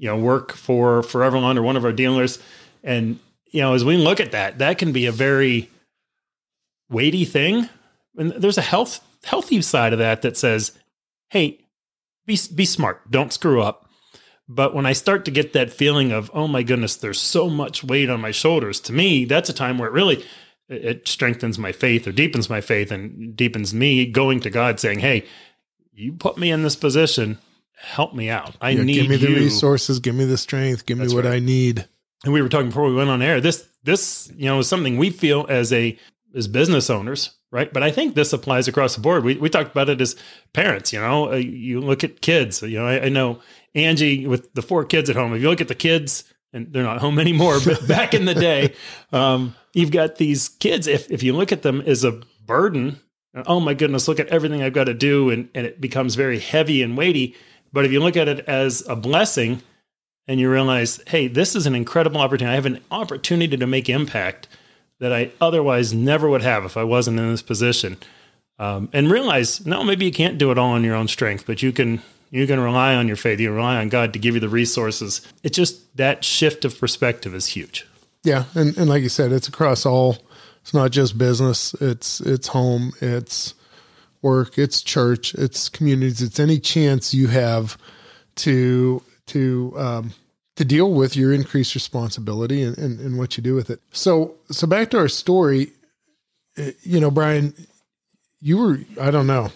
you 0.00 0.06
know 0.06 0.16
work 0.16 0.52
for 0.52 1.02
ForeverLawn 1.02 1.58
or 1.58 1.62
one 1.62 1.76
of 1.76 1.84
our 1.84 1.92
dealers. 1.92 2.40
And 2.82 3.20
you 3.52 3.60
know 3.60 3.74
as 3.74 3.84
we 3.84 3.96
look 3.96 4.18
at 4.18 4.32
that 4.32 4.58
that 4.58 4.78
can 4.78 4.92
be 4.92 5.06
a 5.06 5.12
very 5.12 5.70
weighty 6.88 7.26
thing. 7.26 7.68
And 8.16 8.32
there's 8.32 8.58
a 8.58 8.62
health 8.62 9.06
healthy 9.24 9.60
side 9.60 9.92
of 9.92 9.98
that 9.98 10.22
that 10.22 10.38
says 10.38 10.72
hey 11.28 11.58
be 12.26 12.38
be 12.54 12.64
smart. 12.64 13.10
Don't 13.10 13.32
screw 13.32 13.62
up. 13.62 13.86
But 14.48 14.74
when 14.74 14.86
i 14.86 14.94
start 14.94 15.24
to 15.26 15.30
get 15.30 15.52
that 15.52 15.70
feeling 15.70 16.10
of 16.10 16.30
oh 16.34 16.48
my 16.48 16.62
goodness 16.64 16.96
there's 16.96 17.20
so 17.20 17.48
much 17.48 17.84
weight 17.84 18.10
on 18.10 18.20
my 18.20 18.32
shoulders 18.32 18.80
to 18.80 18.92
me 18.92 19.24
that's 19.24 19.48
a 19.48 19.52
time 19.52 19.78
where 19.78 19.88
it 19.88 19.92
really 19.92 20.24
it 20.68 21.06
strengthens 21.06 21.56
my 21.56 21.70
faith 21.70 22.08
or 22.08 22.12
deepens 22.12 22.50
my 22.50 22.60
faith 22.60 22.90
and 22.90 23.36
deepens 23.36 23.72
me 23.72 24.06
going 24.06 24.40
to 24.40 24.50
god 24.50 24.80
saying 24.80 24.98
hey 24.98 25.24
you 25.92 26.12
put 26.14 26.36
me 26.36 26.50
in 26.50 26.64
this 26.64 26.74
position 26.74 27.38
help 27.80 28.14
me 28.14 28.30
out 28.30 28.56
i 28.60 28.70
Yeah, 28.70 28.82
need 28.82 28.94
give 28.94 29.08
me 29.08 29.16
the 29.16 29.30
you 29.30 29.36
resources, 29.36 29.98
give 29.98 30.14
me 30.14 30.24
the 30.24 30.38
strength, 30.38 30.86
give 30.86 30.98
That's 30.98 31.10
me 31.10 31.16
what 31.16 31.24
right. 31.24 31.34
I 31.34 31.38
need. 31.38 31.86
and 32.24 32.32
we 32.32 32.42
were 32.42 32.48
talking 32.48 32.68
before 32.68 32.88
we 32.88 32.94
went 32.94 33.10
on 33.10 33.22
air 33.22 33.40
this 33.40 33.66
this 33.84 34.30
you 34.36 34.46
know 34.46 34.58
is 34.58 34.68
something 34.68 34.96
we 34.96 35.10
feel 35.10 35.46
as 35.48 35.72
a 35.72 35.98
as 36.34 36.46
business 36.46 36.90
owners 36.90 37.30
right? 37.52 37.72
But 37.72 37.82
I 37.82 37.90
think 37.90 38.14
this 38.14 38.32
applies 38.32 38.68
across 38.68 38.94
the 38.94 39.00
board. 39.00 39.24
We, 39.24 39.36
we 39.36 39.48
talked 39.48 39.70
about 39.70 39.88
it 39.88 40.00
as 40.00 40.16
parents, 40.52 40.92
you 40.92 41.00
know, 41.00 41.32
uh, 41.32 41.36
you 41.36 41.80
look 41.80 42.04
at 42.04 42.20
kids, 42.20 42.62
you 42.62 42.78
know, 42.78 42.86
I, 42.86 43.06
I, 43.06 43.08
know 43.08 43.40
Angie 43.74 44.26
with 44.26 44.52
the 44.54 44.62
four 44.62 44.84
kids 44.84 45.10
at 45.10 45.16
home, 45.16 45.34
if 45.34 45.42
you 45.42 45.48
look 45.48 45.60
at 45.60 45.68
the 45.68 45.74
kids 45.74 46.24
and 46.52 46.72
they're 46.72 46.82
not 46.82 46.98
home 46.98 47.18
anymore, 47.18 47.58
but 47.64 47.86
back 47.88 48.14
in 48.14 48.24
the 48.24 48.34
day, 48.34 48.74
um, 49.12 49.54
you've 49.72 49.90
got 49.90 50.16
these 50.16 50.48
kids, 50.48 50.86
if, 50.86 51.10
if 51.10 51.22
you 51.22 51.32
look 51.32 51.52
at 51.52 51.62
them 51.62 51.80
as 51.82 52.04
a 52.04 52.20
burden, 52.46 53.00
oh 53.46 53.60
my 53.60 53.74
goodness, 53.74 54.08
look 54.08 54.20
at 54.20 54.28
everything 54.28 54.62
I've 54.62 54.72
got 54.72 54.84
to 54.84 54.94
do. 54.94 55.30
And, 55.30 55.48
and 55.54 55.66
it 55.66 55.80
becomes 55.80 56.16
very 56.16 56.40
heavy 56.40 56.82
and 56.82 56.96
weighty. 56.96 57.36
But 57.72 57.84
if 57.84 57.92
you 57.92 58.00
look 58.00 58.16
at 58.16 58.28
it 58.28 58.40
as 58.48 58.86
a 58.88 58.96
blessing 58.96 59.62
and 60.26 60.40
you 60.40 60.50
realize, 60.50 61.00
hey, 61.06 61.28
this 61.28 61.54
is 61.54 61.66
an 61.66 61.74
incredible 61.74 62.20
opportunity. 62.20 62.52
I 62.52 62.56
have 62.56 62.66
an 62.66 62.80
opportunity 62.90 63.56
to 63.56 63.66
make 63.66 63.88
impact 63.88 64.48
that 64.98 65.12
I 65.12 65.30
otherwise 65.40 65.92
never 65.92 66.28
would 66.28 66.42
have 66.42 66.64
if 66.64 66.76
I 66.76 66.84
wasn't 66.84 67.18
in 67.18 67.30
this 67.30 67.42
position. 67.42 67.96
Um, 68.58 68.90
and 68.92 69.10
realize, 69.10 69.64
no, 69.64 69.82
maybe 69.82 70.04
you 70.04 70.12
can't 70.12 70.36
do 70.36 70.50
it 70.50 70.58
all 70.58 70.72
on 70.72 70.84
your 70.84 70.94
own 70.94 71.08
strength, 71.08 71.46
but 71.46 71.62
you 71.62 71.72
can 71.72 72.02
you 72.30 72.46
can 72.46 72.60
rely 72.60 72.94
on 72.94 73.08
your 73.08 73.16
faith. 73.16 73.40
You 73.40 73.52
rely 73.52 73.76
on 73.76 73.88
God 73.88 74.12
to 74.12 74.18
give 74.18 74.34
you 74.34 74.40
the 74.40 74.48
resources. 74.48 75.26
It's 75.42 75.56
just 75.56 75.96
that 75.96 76.24
shift 76.24 76.64
of 76.64 76.78
perspective 76.78 77.34
is 77.34 77.46
huge. 77.46 77.86
Yeah, 78.22 78.44
and 78.54 78.76
and 78.76 78.88
like 78.88 79.02
you 79.02 79.08
said, 79.08 79.32
it's 79.32 79.48
across 79.48 79.86
all. 79.86 80.18
It's 80.60 80.74
not 80.74 80.90
just 80.90 81.16
business. 81.16 81.74
It's 81.80 82.20
it's 82.20 82.48
home. 82.48 82.92
It's 83.00 83.54
work. 84.22 84.58
It's 84.58 84.82
church. 84.82 85.34
It's 85.34 85.68
communities. 85.68 86.22
It's 86.22 86.40
any 86.40 86.58
chance 86.58 87.14
you 87.14 87.28
have 87.28 87.78
to 88.36 89.02
to 89.26 89.74
um, 89.76 90.12
to 90.60 90.64
deal 90.66 90.92
with 90.92 91.16
your 91.16 91.32
increased 91.32 91.74
responsibility 91.74 92.62
and, 92.62 92.76
and, 92.76 93.00
and 93.00 93.16
what 93.16 93.34
you 93.38 93.42
do 93.42 93.54
with 93.54 93.70
it. 93.70 93.80
So, 93.92 94.34
so 94.50 94.66
back 94.66 94.90
to 94.90 94.98
our 94.98 95.08
story, 95.08 95.72
eh, 96.58 96.72
you 96.82 97.00
know, 97.00 97.10
Brian, 97.10 97.54
you 98.40 98.58
were, 98.58 98.80
I 99.00 99.10
don't 99.10 99.26
know, 99.26 99.50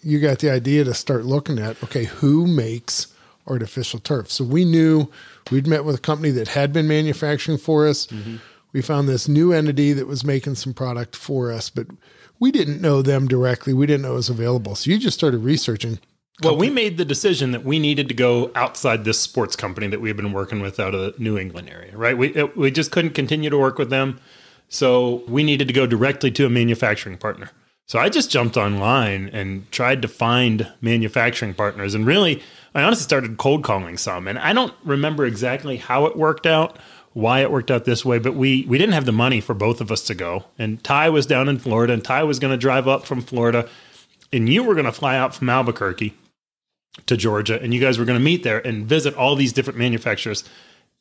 you 0.00 0.20
got 0.20 0.38
the 0.38 0.48
idea 0.48 0.84
to 0.84 0.94
start 0.94 1.24
looking 1.24 1.58
at, 1.58 1.82
okay, 1.82 2.04
who 2.04 2.46
makes 2.46 3.12
artificial 3.48 3.98
turf? 3.98 4.30
So 4.30 4.44
we 4.44 4.64
knew 4.64 5.10
we'd 5.50 5.66
met 5.66 5.84
with 5.84 5.96
a 5.96 6.00
company 6.00 6.30
that 6.30 6.46
had 6.46 6.72
been 6.72 6.86
manufacturing 6.86 7.58
for 7.58 7.88
us. 7.88 8.06
Mm-hmm. 8.06 8.36
We 8.72 8.80
found 8.80 9.08
this 9.08 9.26
new 9.26 9.52
entity 9.52 9.92
that 9.92 10.06
was 10.06 10.22
making 10.22 10.54
some 10.54 10.72
product 10.72 11.16
for 11.16 11.50
us, 11.50 11.68
but 11.68 11.88
we 12.42 12.50
didn't 12.50 12.80
know 12.80 13.02
them 13.02 13.28
directly. 13.28 13.72
We 13.72 13.86
didn't 13.86 14.02
know 14.02 14.14
it 14.14 14.16
was 14.16 14.28
available. 14.28 14.74
So 14.74 14.90
you 14.90 14.98
just 14.98 15.16
started 15.16 15.44
researching. 15.44 16.00
Well, 16.42 16.56
we 16.56 16.70
made 16.70 16.96
the 16.96 17.04
decision 17.04 17.52
that 17.52 17.64
we 17.64 17.78
needed 17.78 18.08
to 18.08 18.14
go 18.14 18.50
outside 18.56 19.04
this 19.04 19.20
sports 19.20 19.54
company 19.54 19.86
that 19.86 20.00
we 20.00 20.08
had 20.08 20.16
been 20.16 20.32
working 20.32 20.58
with 20.58 20.80
out 20.80 20.92
of 20.92 21.00
the 21.00 21.22
New 21.22 21.38
England 21.38 21.70
area, 21.70 21.96
right? 21.96 22.18
We, 22.18 22.34
it, 22.34 22.56
we 22.56 22.72
just 22.72 22.90
couldn't 22.90 23.12
continue 23.12 23.48
to 23.48 23.56
work 23.56 23.78
with 23.78 23.90
them. 23.90 24.18
So 24.68 25.22
we 25.28 25.44
needed 25.44 25.68
to 25.68 25.72
go 25.72 25.86
directly 25.86 26.32
to 26.32 26.44
a 26.44 26.50
manufacturing 26.50 27.16
partner. 27.16 27.50
So 27.86 28.00
I 28.00 28.08
just 28.08 28.28
jumped 28.28 28.56
online 28.56 29.28
and 29.28 29.70
tried 29.70 30.02
to 30.02 30.08
find 30.08 30.66
manufacturing 30.80 31.54
partners. 31.54 31.94
And 31.94 32.04
really, 32.04 32.42
I 32.74 32.82
honestly 32.82 33.04
started 33.04 33.38
cold 33.38 33.62
calling 33.62 33.96
some. 33.96 34.26
And 34.26 34.36
I 34.36 34.52
don't 34.52 34.74
remember 34.82 35.26
exactly 35.26 35.76
how 35.76 36.06
it 36.06 36.16
worked 36.16 36.46
out, 36.46 36.76
why 37.14 37.40
it 37.40 37.50
worked 37.50 37.70
out 37.70 37.84
this 37.84 38.04
way, 38.04 38.18
but 38.18 38.34
we, 38.34 38.64
we 38.68 38.78
didn't 38.78 38.94
have 38.94 39.04
the 39.04 39.12
money 39.12 39.40
for 39.40 39.54
both 39.54 39.80
of 39.80 39.92
us 39.92 40.02
to 40.04 40.14
go. 40.14 40.44
And 40.58 40.82
Ty 40.82 41.10
was 41.10 41.26
down 41.26 41.48
in 41.48 41.58
Florida, 41.58 41.92
and 41.92 42.02
Ty 42.02 42.24
was 42.24 42.38
going 42.38 42.52
to 42.52 42.56
drive 42.56 42.88
up 42.88 43.04
from 43.04 43.20
Florida, 43.20 43.68
and 44.32 44.48
you 44.48 44.62
were 44.62 44.74
going 44.74 44.86
to 44.86 44.92
fly 44.92 45.16
out 45.16 45.34
from 45.34 45.48
Albuquerque 45.50 46.14
to 47.06 47.16
Georgia, 47.16 47.60
and 47.60 47.74
you 47.74 47.80
guys 47.80 47.98
were 47.98 48.04
going 48.04 48.18
to 48.18 48.24
meet 48.24 48.42
there 48.42 48.66
and 48.66 48.86
visit 48.86 49.14
all 49.14 49.36
these 49.36 49.52
different 49.52 49.78
manufacturers. 49.78 50.44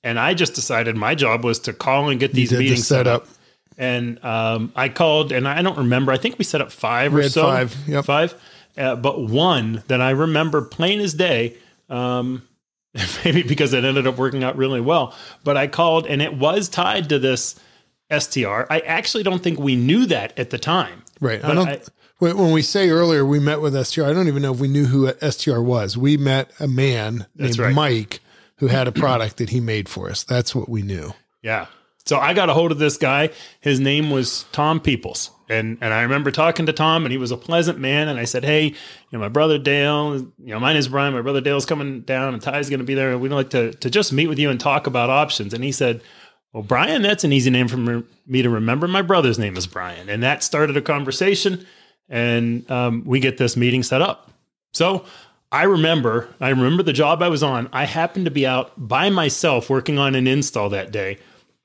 And 0.03 0.19
I 0.19 0.33
just 0.33 0.53
decided 0.53 0.95
my 0.95 1.15
job 1.15 1.43
was 1.43 1.59
to 1.59 1.73
call 1.73 2.09
and 2.09 2.19
get 2.19 2.33
these 2.33 2.51
meetings 2.51 2.87
set 2.87 3.07
up. 3.07 3.27
And 3.77 4.23
um, 4.23 4.73
I 4.75 4.89
called, 4.89 5.31
and 5.31 5.47
I 5.47 5.61
don't 5.61 5.77
remember. 5.77 6.11
I 6.11 6.17
think 6.17 6.37
we 6.37 6.43
set 6.43 6.61
up 6.61 6.71
five 6.71 7.13
we 7.13 7.21
or 7.21 7.29
so. 7.29 7.43
Five, 7.43 7.75
yep. 7.87 8.05
five. 8.05 8.33
Uh, 8.77 8.95
but 8.95 9.21
one 9.21 9.83
that 9.87 10.01
I 10.01 10.11
remember 10.11 10.61
plain 10.61 10.99
as 10.99 11.13
day. 11.13 11.55
Um, 11.89 12.47
maybe 13.25 13.43
because 13.43 13.73
it 13.73 13.85
ended 13.85 14.07
up 14.07 14.17
working 14.17 14.43
out 14.43 14.57
really 14.57 14.81
well. 14.81 15.15
But 15.43 15.57
I 15.57 15.67
called, 15.67 16.07
and 16.07 16.21
it 16.21 16.33
was 16.33 16.69
tied 16.69 17.09
to 17.09 17.19
this 17.19 17.59
STR. 18.15 18.63
I 18.69 18.81
actually 18.85 19.23
don't 19.23 19.41
think 19.41 19.59
we 19.59 19.75
knew 19.75 20.05
that 20.07 20.37
at 20.37 20.49
the 20.49 20.57
time. 20.57 21.03
Right. 21.19 21.43
I 21.43 21.53
don't. 21.53 21.67
I, 21.67 21.81
when 22.19 22.51
we 22.51 22.61
say 22.61 22.89
earlier 22.89 23.25
we 23.25 23.39
met 23.39 23.61
with 23.61 23.73
STR, 23.85 24.03
I 24.03 24.13
don't 24.13 24.27
even 24.27 24.43
know 24.43 24.53
if 24.53 24.59
we 24.59 24.67
knew 24.67 24.85
who 24.85 25.11
STR 25.27 25.59
was. 25.59 25.97
We 25.97 26.17
met 26.17 26.51
a 26.59 26.67
man 26.67 27.25
named 27.35 27.57
right. 27.57 27.73
Mike 27.73 28.19
who 28.57 28.67
had 28.67 28.87
a 28.87 28.91
product 28.91 29.37
that 29.37 29.49
he 29.49 29.59
made 29.59 29.89
for 29.89 30.07
us. 30.07 30.23
That's 30.23 30.53
what 30.53 30.69
we 30.69 30.83
knew. 30.83 31.13
Yeah. 31.41 31.65
So 32.05 32.19
I 32.19 32.33
got 32.33 32.49
a 32.49 32.53
hold 32.53 32.71
of 32.71 32.77
this 32.77 32.97
guy. 32.97 33.31
His 33.59 33.79
name 33.79 34.11
was 34.11 34.45
Tom 34.51 34.79
Peeples. 34.79 35.31
And 35.51 35.77
and 35.81 35.93
I 35.93 36.01
remember 36.01 36.31
talking 36.31 36.65
to 36.65 36.73
Tom 36.73 37.05
and 37.05 37.11
he 37.11 37.17
was 37.17 37.31
a 37.31 37.37
pleasant 37.37 37.79
man. 37.79 38.07
And 38.07 38.19
I 38.19 38.25
said, 38.25 38.43
Hey, 38.43 38.67
you 38.67 38.75
know, 39.11 39.19
my 39.19 39.27
brother 39.27 39.57
Dale, 39.57 40.15
you 40.15 40.31
know, 40.53 40.59
mine 40.59 40.77
is 40.77 40.87
Brian, 40.87 41.13
my 41.13 41.21
brother 41.21 41.41
Dale's 41.41 41.65
coming 41.65 42.01
down 42.01 42.33
and 42.33 42.41
Ty's 42.41 42.69
gonna 42.69 42.83
be 42.83 42.95
there. 42.95 43.17
We'd 43.17 43.31
like 43.31 43.49
to 43.51 43.73
to 43.73 43.89
just 43.89 44.13
meet 44.13 44.27
with 44.27 44.39
you 44.39 44.49
and 44.49 44.59
talk 44.59 44.87
about 44.87 45.09
options. 45.09 45.53
And 45.53 45.63
he 45.63 45.71
said, 45.71 46.01
Well, 46.53 46.63
Brian, 46.63 47.01
that's 47.01 47.23
an 47.23 47.33
easy 47.33 47.49
name 47.49 47.67
for 47.67 48.03
me 48.25 48.41
to 48.41 48.49
remember. 48.49 48.87
My 48.87 49.01
brother's 49.01 49.39
name 49.39 49.57
is 49.57 49.67
Brian. 49.67 50.09
And 50.09 50.23
that 50.23 50.43
started 50.43 50.77
a 50.77 50.81
conversation 50.81 51.65
and 52.09 52.69
um, 52.69 53.03
we 53.05 53.19
get 53.19 53.37
this 53.37 53.57
meeting 53.57 53.83
set 53.83 54.01
up. 54.01 54.31
So 54.73 55.05
I 55.51 55.63
remember, 55.63 56.29
I 56.39 56.49
remember 56.49 56.83
the 56.83 56.93
job 56.93 57.21
I 57.21 57.27
was 57.27 57.43
on. 57.43 57.69
I 57.73 57.85
happened 57.85 58.25
to 58.25 58.31
be 58.31 58.47
out 58.47 58.71
by 58.77 59.09
myself 59.09 59.69
working 59.69 59.97
on 59.97 60.15
an 60.15 60.27
install 60.27 60.69
that 60.69 60.91
day. 60.91 61.17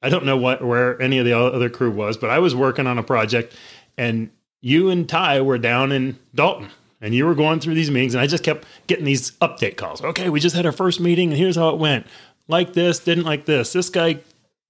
I 0.07 0.09
don't 0.09 0.25
know 0.25 0.37
what 0.37 0.65
where 0.65 1.03
any 1.03 1.19
of 1.19 1.25
the 1.25 1.37
other 1.37 1.69
crew 1.69 1.91
was, 1.91 2.17
but 2.17 2.31
I 2.31 2.39
was 2.39 2.55
working 2.55 2.87
on 2.87 2.97
a 2.97 3.03
project, 3.03 3.57
and 3.99 4.31
you 4.61 4.89
and 4.89 5.09
Ty 5.09 5.41
were 5.41 5.59
down 5.59 5.91
in 5.91 6.17
Dalton, 6.33 6.71
and 7.01 7.13
you 7.13 7.27
were 7.27 7.35
going 7.35 7.59
through 7.59 7.75
these 7.75 7.91
meetings, 7.91 8.15
and 8.15 8.23
I 8.23 8.29
just 8.29 8.45
kept 8.45 8.69
getting 8.87 9.05
these 9.05 9.33
update 9.43 9.77
calls. 9.77 10.01
Okay, 10.03 10.29
we 10.29 10.39
just 10.39 10.55
had 10.55 10.65
our 10.65 10.71
first 10.71 11.01
meeting, 11.01 11.31
and 11.31 11.37
here's 11.37 11.57
how 11.57 11.71
it 11.71 11.79
went. 11.79 12.07
Like 12.47 12.73
this, 12.73 13.01
didn't 13.01 13.25
like 13.25 13.47
this. 13.47 13.73
This 13.73 13.91
guy 13.91 14.21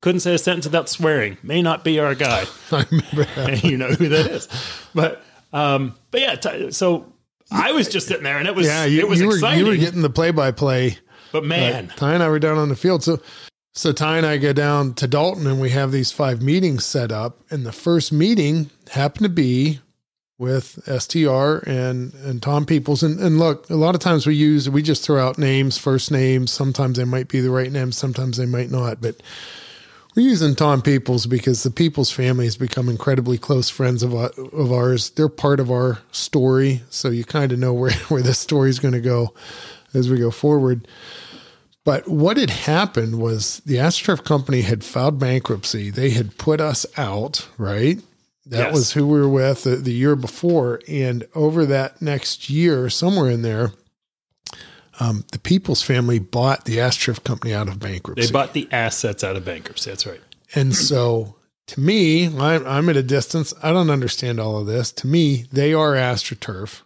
couldn't 0.00 0.20
say 0.20 0.32
a 0.32 0.38
sentence 0.38 0.64
without 0.64 0.88
swearing. 0.88 1.36
May 1.42 1.60
not 1.60 1.84
be 1.84 2.00
our 2.00 2.14
guy. 2.14 2.46
I 2.72 2.86
remember 2.90 3.24
that. 3.36 3.62
you 3.62 3.76
know 3.76 3.88
who 3.88 4.08
that 4.08 4.30
is, 4.30 4.48
but 4.94 5.22
um, 5.52 5.96
but 6.12 6.22
yeah, 6.22 6.36
t- 6.36 6.70
so 6.70 7.12
I 7.50 7.72
was 7.72 7.88
just 7.88 8.08
sitting 8.08 8.24
there, 8.24 8.38
and 8.38 8.48
it 8.48 8.54
was 8.54 8.66
yeah, 8.66 8.86
you, 8.86 9.00
it 9.00 9.08
was 9.08 9.20
you 9.20 9.26
were, 9.26 9.34
exciting. 9.34 9.66
You 9.66 9.70
were 9.70 9.76
getting 9.76 10.00
the 10.00 10.08
play 10.08 10.30
by 10.30 10.50
play, 10.50 10.96
but 11.30 11.44
man, 11.44 11.92
Ty 11.94 12.14
and 12.14 12.22
I 12.22 12.30
were 12.30 12.38
down 12.38 12.56
on 12.56 12.70
the 12.70 12.76
field. 12.76 13.04
So 13.04 13.20
so 13.76 13.92
Ty 13.92 14.16
and 14.16 14.26
I 14.26 14.38
go 14.38 14.54
down 14.54 14.94
to 14.94 15.06
Dalton, 15.06 15.46
and 15.46 15.60
we 15.60 15.68
have 15.68 15.92
these 15.92 16.10
five 16.10 16.40
meetings 16.40 16.82
set 16.82 17.12
up. 17.12 17.42
And 17.50 17.66
the 17.66 17.72
first 17.72 18.10
meeting 18.10 18.70
happened 18.90 19.24
to 19.24 19.28
be 19.28 19.80
with 20.38 20.78
STR 20.86 21.58
and 21.68 22.14
and 22.14 22.42
Tom 22.42 22.64
Peeples. 22.64 23.02
And, 23.02 23.20
and 23.20 23.38
look, 23.38 23.68
a 23.68 23.74
lot 23.74 23.94
of 23.94 24.00
times 24.00 24.26
we 24.26 24.34
use 24.34 24.70
we 24.70 24.80
just 24.80 25.04
throw 25.04 25.22
out 25.22 25.36
names, 25.36 25.76
first 25.76 26.10
names. 26.10 26.50
Sometimes 26.50 26.96
they 26.96 27.04
might 27.04 27.28
be 27.28 27.40
the 27.40 27.50
right 27.50 27.70
names, 27.70 27.98
sometimes 27.98 28.38
they 28.38 28.46
might 28.46 28.70
not. 28.70 29.02
But 29.02 29.16
we're 30.16 30.22
using 30.22 30.54
Tom 30.54 30.80
Peeples 30.80 31.28
because 31.28 31.62
the 31.62 31.68
Peeples 31.68 32.10
family 32.10 32.46
has 32.46 32.56
become 32.56 32.88
incredibly 32.88 33.36
close 33.36 33.68
friends 33.68 34.02
of, 34.02 34.14
of 34.14 34.72
ours. 34.72 35.10
They're 35.10 35.28
part 35.28 35.60
of 35.60 35.70
our 35.70 35.98
story, 36.12 36.80
so 36.88 37.10
you 37.10 37.24
kind 37.26 37.52
of 37.52 37.58
know 37.58 37.74
where, 37.74 37.92
where 38.08 38.22
this 38.22 38.38
story 38.38 38.70
is 38.70 38.78
going 38.78 38.94
to 38.94 39.00
go 39.02 39.34
as 39.92 40.08
we 40.08 40.18
go 40.18 40.30
forward. 40.30 40.88
But 41.86 42.08
what 42.08 42.36
had 42.36 42.50
happened 42.50 43.20
was 43.20 43.60
the 43.64 43.76
AstroTurf 43.76 44.24
company 44.24 44.62
had 44.62 44.82
filed 44.82 45.20
bankruptcy. 45.20 45.88
They 45.88 46.10
had 46.10 46.36
put 46.36 46.60
us 46.60 46.84
out, 46.96 47.48
right? 47.58 48.00
That 48.46 48.66
yes. 48.66 48.74
was 48.74 48.92
who 48.92 49.06
we 49.06 49.20
were 49.20 49.28
with 49.28 49.62
the, 49.62 49.76
the 49.76 49.92
year 49.92 50.16
before. 50.16 50.80
And 50.88 51.28
over 51.36 51.64
that 51.66 52.02
next 52.02 52.50
year, 52.50 52.90
somewhere 52.90 53.30
in 53.30 53.42
there, 53.42 53.70
um, 54.98 55.24
the 55.30 55.38
Peeples 55.38 55.84
family 55.84 56.18
bought 56.18 56.64
the 56.64 56.78
AstroTurf 56.78 57.22
company 57.22 57.54
out 57.54 57.68
of 57.68 57.78
bankruptcy. 57.78 58.26
They 58.26 58.32
bought 58.32 58.52
the 58.52 58.68
assets 58.72 59.22
out 59.22 59.36
of 59.36 59.44
bankruptcy. 59.44 59.88
That's 59.88 60.06
right. 60.08 60.20
And 60.56 60.74
so 60.74 61.36
to 61.68 61.80
me, 61.80 62.26
I'm, 62.36 62.66
I'm 62.66 62.88
at 62.88 62.96
a 62.96 63.02
distance. 63.04 63.54
I 63.62 63.72
don't 63.72 63.90
understand 63.90 64.40
all 64.40 64.58
of 64.58 64.66
this. 64.66 64.90
To 64.90 65.06
me, 65.06 65.44
they 65.52 65.72
are 65.72 65.92
AstroTurf. 65.92 66.82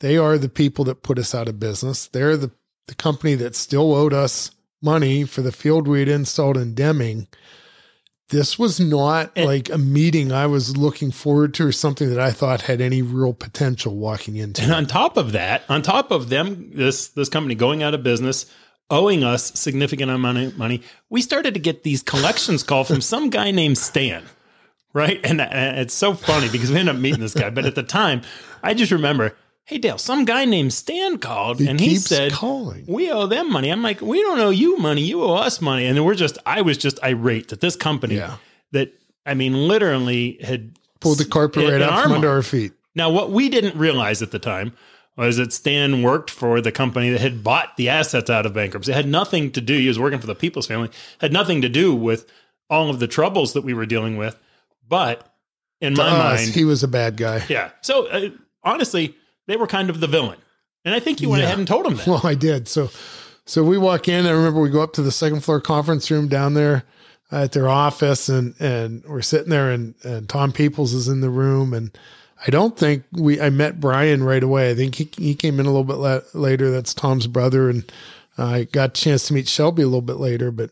They 0.00 0.16
are 0.16 0.36
the 0.36 0.48
people 0.48 0.84
that 0.86 1.04
put 1.04 1.16
us 1.16 1.32
out 1.32 1.48
of 1.48 1.60
business. 1.60 2.08
They're 2.08 2.36
the, 2.36 2.50
the 2.88 2.94
company 2.94 3.34
that 3.34 3.54
still 3.54 3.94
owed 3.94 4.12
us 4.12 4.50
money 4.82 5.24
for 5.24 5.42
the 5.42 5.52
field 5.52 5.88
we 5.88 6.00
had 6.00 6.08
installed 6.08 6.56
in 6.56 6.74
Deming 6.74 7.26
this 8.28 8.58
was 8.58 8.80
not 8.80 9.30
and, 9.36 9.46
like 9.46 9.70
a 9.70 9.78
meeting 9.78 10.32
I 10.32 10.46
was 10.46 10.76
looking 10.76 11.10
forward 11.10 11.54
to 11.54 11.66
or 11.66 11.72
something 11.72 12.08
that 12.10 12.18
I 12.18 12.32
thought 12.32 12.62
had 12.62 12.80
any 12.80 13.02
real 13.02 13.32
potential 13.32 13.94
walking 13.94 14.36
into. 14.36 14.62
And 14.62 14.72
on 14.72 14.86
top 14.86 15.16
of 15.16 15.32
that, 15.32 15.62
on 15.68 15.82
top 15.82 16.10
of 16.10 16.28
them, 16.28 16.70
this 16.74 17.08
this 17.08 17.28
company 17.28 17.54
going 17.54 17.82
out 17.82 17.94
of 17.94 18.02
business, 18.02 18.46
owing 18.90 19.22
us 19.22 19.52
significant 19.58 20.10
amount 20.10 20.38
of 20.38 20.58
money, 20.58 20.82
we 21.08 21.22
started 21.22 21.54
to 21.54 21.60
get 21.60 21.84
these 21.84 22.02
collections 22.02 22.62
call 22.62 22.84
from 22.84 23.00
some 23.00 23.30
guy 23.30 23.50
named 23.52 23.78
Stan. 23.78 24.24
Right. 24.92 25.20
And, 25.22 25.42
and 25.42 25.78
it's 25.78 25.92
so 25.92 26.14
funny 26.14 26.48
because 26.48 26.70
we 26.70 26.78
ended 26.78 26.94
up 26.94 27.00
meeting 27.00 27.20
this 27.20 27.34
guy. 27.34 27.50
But 27.50 27.66
at 27.66 27.74
the 27.74 27.82
time, 27.82 28.22
I 28.62 28.72
just 28.72 28.90
remember 28.90 29.36
Hey 29.66 29.78
Dale, 29.78 29.98
some 29.98 30.24
guy 30.24 30.44
named 30.44 30.72
Stan 30.72 31.18
called 31.18 31.58
he 31.58 31.66
and 31.68 31.78
he 31.80 31.96
said, 31.96 32.32
calling. 32.32 32.84
"We 32.86 33.10
owe 33.10 33.26
them 33.26 33.52
money." 33.52 33.68
I'm 33.70 33.82
like, 33.82 34.00
"We 34.00 34.22
don't 34.22 34.38
owe 34.38 34.50
you 34.50 34.76
money. 34.78 35.02
You 35.02 35.24
owe 35.24 35.34
us 35.34 35.60
money." 35.60 35.86
And 35.86 35.96
then 35.96 36.04
we're 36.04 36.14
just, 36.14 36.38
I 36.46 36.60
was 36.62 36.78
just 36.78 36.98
irate 37.04 37.48
that 37.48 37.60
this 37.60 37.74
company 37.74 38.14
yeah. 38.14 38.36
that 38.70 38.92
I 39.26 39.34
mean, 39.34 39.66
literally 39.66 40.38
had 40.40 40.78
pulled 41.00 41.18
the 41.18 41.24
carpet 41.24 41.68
right 41.68 41.82
out 41.82 42.04
from 42.04 42.12
under 42.12 42.30
our 42.30 42.42
feet. 42.42 42.72
Now, 42.94 43.10
what 43.10 43.30
we 43.32 43.48
didn't 43.48 43.76
realize 43.76 44.22
at 44.22 44.30
the 44.30 44.38
time 44.38 44.72
was 45.16 45.38
that 45.38 45.52
Stan 45.52 46.02
worked 46.02 46.30
for 46.30 46.60
the 46.60 46.70
company 46.70 47.10
that 47.10 47.20
had 47.20 47.42
bought 47.42 47.76
the 47.76 47.88
assets 47.88 48.30
out 48.30 48.46
of 48.46 48.54
bankruptcy. 48.54 48.92
It 48.92 48.94
had 48.94 49.08
nothing 49.08 49.50
to 49.52 49.60
do, 49.60 49.76
he 49.76 49.88
was 49.88 49.98
working 49.98 50.20
for 50.20 50.26
the 50.28 50.34
Peeples' 50.36 50.68
family, 50.68 50.90
had 51.20 51.32
nothing 51.32 51.62
to 51.62 51.68
do 51.68 51.94
with 51.94 52.30
all 52.70 52.88
of 52.90 53.00
the 53.00 53.08
troubles 53.08 53.54
that 53.54 53.62
we 53.62 53.74
were 53.74 53.86
dealing 53.86 54.16
with. 54.16 54.38
But 54.88 55.26
in 55.80 55.94
To 55.94 56.02
my 56.02 56.08
us, 56.08 56.40
mind, 56.44 56.54
he 56.54 56.64
was 56.64 56.82
a 56.84 56.88
bad 56.88 57.16
guy. 57.16 57.42
yeah. 57.48 57.70
So 57.80 58.06
uh, 58.06 58.28
honestly, 58.62 59.16
they 59.46 59.56
were 59.56 59.66
kind 59.66 59.90
of 59.90 60.00
the 60.00 60.06
villain. 60.06 60.38
And 60.84 60.94
I 60.94 61.00
think 61.00 61.20
you 61.20 61.28
went 61.28 61.40
Yeah. 61.40 61.46
ahead 61.48 61.58
and 61.58 61.66
told 61.66 61.84
them 61.86 61.96
that. 61.96 62.06
Well, 62.06 62.20
I 62.24 62.34
did. 62.34 62.68
So, 62.68 62.90
so 63.44 63.64
we 63.64 63.78
walk 63.78 64.08
in. 64.08 64.26
I 64.26 64.30
remember 64.30 64.60
we 64.60 64.70
go 64.70 64.82
up 64.82 64.92
to 64.94 65.02
the 65.02 65.10
second 65.12 65.40
floor 65.42 65.60
conference 65.60 66.10
room 66.10 66.28
down 66.28 66.54
there 66.54 66.84
at 67.32 67.52
their 67.52 67.68
office, 67.68 68.28
and 68.28 68.54
and 68.60 69.04
we're 69.04 69.22
sitting 69.22 69.50
there, 69.50 69.70
and 69.70 69.94
and 70.04 70.28
Tom 70.28 70.52
Peeples 70.52 70.94
is 70.94 71.08
in 71.08 71.20
the 71.22 71.30
room, 71.30 71.74
and 71.74 71.96
I 72.46 72.50
don't 72.50 72.76
think 72.78 73.02
we. 73.12 73.40
I 73.40 73.50
met 73.50 73.80
Brian 73.80 74.22
right 74.22 74.42
away. 74.42 74.70
I 74.70 74.74
think 74.76 74.94
he 74.94 75.10
he 75.18 75.34
came 75.34 75.58
in 75.58 75.66
a 75.66 75.70
little 75.70 75.82
bit 75.84 75.96
la- 75.96 76.20
later. 76.34 76.70
That's 76.70 76.94
Tom's 76.94 77.26
brother, 77.26 77.68
and 77.68 77.90
I 78.38 78.64
got 78.64 78.90
a 78.90 79.00
chance 79.00 79.26
to 79.26 79.34
meet 79.34 79.48
Shelby 79.48 79.82
a 79.82 79.86
little 79.86 80.02
bit 80.02 80.16
later, 80.18 80.50
but. 80.50 80.70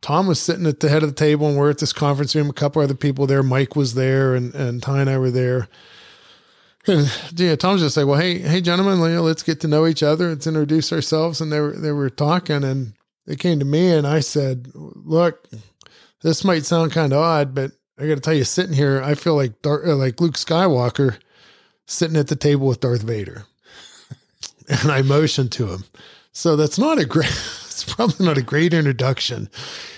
Tom 0.00 0.26
was 0.26 0.38
sitting 0.38 0.66
at 0.66 0.80
the 0.80 0.90
head 0.90 1.02
of 1.02 1.08
the 1.08 1.14
table, 1.14 1.48
and 1.48 1.56
we're 1.56 1.70
at 1.70 1.78
this 1.78 1.94
conference 1.94 2.34
room. 2.36 2.50
A 2.50 2.52
couple 2.52 2.82
other 2.82 2.92
people 2.92 3.26
there. 3.26 3.42
Mike 3.42 3.74
was 3.74 3.94
there, 3.94 4.34
and 4.34 4.54
and 4.54 4.82
Ty 4.82 5.00
and 5.00 5.08
I 5.08 5.16
were 5.16 5.30
there. 5.30 5.66
And 6.86 7.10
yeah, 7.36 7.56
Tom's 7.56 7.80
just 7.80 7.96
like, 7.96 8.06
well, 8.06 8.20
hey, 8.20 8.38
hey, 8.38 8.60
gentlemen, 8.60 8.98
you 9.00 9.16
know, 9.16 9.22
let's 9.22 9.42
get 9.42 9.60
to 9.60 9.68
know 9.68 9.86
each 9.86 10.02
other. 10.02 10.30
Let's 10.30 10.46
introduce 10.46 10.92
ourselves. 10.92 11.40
And 11.40 11.52
they 11.52 11.60
were 11.60 11.72
they 11.72 11.92
were 11.92 12.10
talking, 12.10 12.64
and 12.64 12.94
they 13.26 13.36
came 13.36 13.58
to 13.58 13.64
me, 13.64 13.90
and 13.90 14.06
I 14.06 14.20
said, 14.20 14.70
look, 14.74 15.48
this 16.22 16.44
might 16.44 16.64
sound 16.64 16.92
kind 16.92 17.12
of 17.12 17.20
odd, 17.20 17.54
but 17.54 17.72
I 17.98 18.06
got 18.06 18.16
to 18.16 18.20
tell 18.20 18.34
you, 18.34 18.44
sitting 18.44 18.74
here, 18.74 19.02
I 19.02 19.14
feel 19.14 19.36
like 19.36 19.62
Dar- 19.62 19.86
uh, 19.86 19.94
like 19.94 20.20
Luke 20.20 20.34
Skywalker 20.34 21.18
sitting 21.86 22.16
at 22.16 22.28
the 22.28 22.36
table 22.36 22.66
with 22.66 22.80
Darth 22.80 23.02
Vader, 23.02 23.44
and 24.68 24.90
I 24.90 25.02
motioned 25.02 25.52
to 25.52 25.68
him. 25.68 25.84
So 26.32 26.56
that's 26.56 26.78
not 26.78 26.98
a 26.98 27.04
great. 27.04 27.30
It's 27.74 27.92
probably 27.92 28.24
not 28.24 28.38
a 28.38 28.42
great 28.42 28.72
introduction 28.72 29.50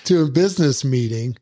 to 0.04 0.22
a 0.22 0.30
business 0.30 0.82
meeting 0.82 1.36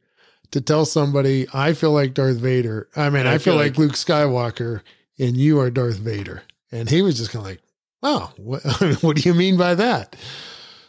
to 0.51 0.61
tell 0.61 0.85
somebody 0.85 1.47
I 1.55 1.75
feel 1.75 1.93
like 1.93 2.13
Darth 2.13 2.39
Vader. 2.39 2.89
I 2.97 3.09
mean, 3.09 3.25
I 3.25 3.35
I, 3.35 3.39
feel 3.39 3.55
feel 3.55 3.55
like, 3.55 3.79
Luke 3.79 3.93
Skywalker, 3.93 4.81
and 5.19 5.37
you 5.37 5.61
are 5.61 5.71
Darth 5.71 5.99
Vader. 5.99 6.43
And 6.73 6.89
he 6.91 7.03
was 7.03 7.17
just 7.19 7.31
kind 7.31 7.45
of 7.45 7.51
like, 7.51 7.61
"Oh, 8.03 8.33
what, 8.37 8.63
what 9.03 9.17
do 9.17 9.29
you 9.29 9.35
mean 9.35 9.57
by 9.57 9.75
that?" 9.75 10.17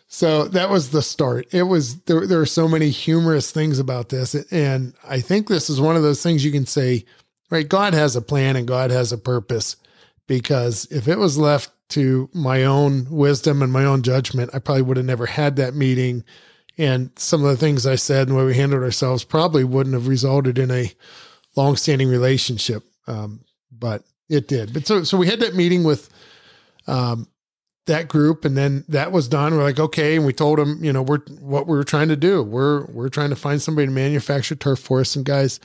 So 0.08 0.46
that 0.46 0.70
was 0.70 0.92
the 0.92 1.02
start. 1.02 1.48
It 1.52 1.64
was 1.64 2.02
there. 2.04 2.26
There 2.26 2.42
are 2.42 2.46
so 2.46 2.68
many 2.68 2.90
humorous 2.90 3.52
things 3.52 3.80
about 3.80 4.10
this, 4.10 4.34
and 4.52 4.94
I 5.04 5.20
think 5.20 5.48
this 5.48 5.70
is 5.70 5.82
one 5.82 5.96
of 5.96 6.04
those 6.04 6.24
things 6.24 6.46
you 6.46 6.52
can 6.52 6.66
say, 6.66 7.06
right? 7.52 7.68
God 7.68 7.94
has 7.94 8.16
a 8.16 8.22
plan 8.22 8.56
and 8.56 8.68
God 8.68 8.92
has 8.92 9.12
a 9.12 9.18
purpose, 9.18 9.76
because 10.28 10.86
if 10.92 11.08
it 11.08 11.18
was 11.18 11.38
left 11.38 11.72
to 11.90 12.30
my 12.34 12.64
own 12.64 13.08
wisdom 13.10 13.62
and 13.62 13.72
my 13.72 13.86
own 13.86 14.02
judgment, 14.02 14.52
I 14.54 14.60
probably 14.60 14.84
would 14.84 14.98
have 14.98 15.06
never 15.06 15.26
had 15.26 15.56
that 15.58 15.76
meeting. 15.76 16.24
And 16.78 17.12
some 17.16 17.44
of 17.44 17.50
the 17.50 17.58
things 17.58 17.86
I 17.86 17.96
said 17.96 18.28
and 18.28 18.32
the 18.32 18.40
way 18.40 18.46
we 18.46 18.56
handled 18.56 18.84
ourselves 18.84 19.24
probably 19.24 19.64
wouldn't 19.64 19.94
have 19.94 20.08
resulted 20.08 20.58
in 20.58 20.72
a 20.72 20.92
long-standing 21.56 22.10
relationship. 22.10 22.84
Um, 23.08 23.42
but 23.72 24.04
it 24.30 24.48
did. 24.48 24.74
But 24.74 24.88
so 24.88 25.04
so 25.04 25.18
we 25.18 25.28
had 25.28 25.40
that 25.42 25.56
meeting 25.56 25.84
with 25.84 26.10
um, 26.88 27.28
that 27.86 28.08
group, 28.08 28.46
and 28.46 28.58
then 28.58 28.84
that 28.90 29.12
was 29.12 29.28
done. 29.28 29.56
We're 29.56 29.64
like, 29.64 29.80
okay, 29.80 30.16
and 30.16 30.26
we 30.26 30.34
told 30.34 30.60
them, 30.60 30.84
you 30.84 30.92
know, 30.92 31.02
we're 31.02 31.20
what 31.40 31.68
we 31.68 31.76
were 31.76 31.84
trying 31.84 32.10
to 32.10 32.16
do. 32.16 32.42
We're 32.42 32.86
we're 32.86 33.10
trying 33.10 33.30
to 33.30 33.36
find 33.36 33.62
somebody 33.62 33.88
to 33.88 33.94
manufacture 33.94 34.56
turf 34.56 34.80
for 34.80 35.02
us. 35.02 35.16
And 35.16 35.26
guys, 35.26 35.60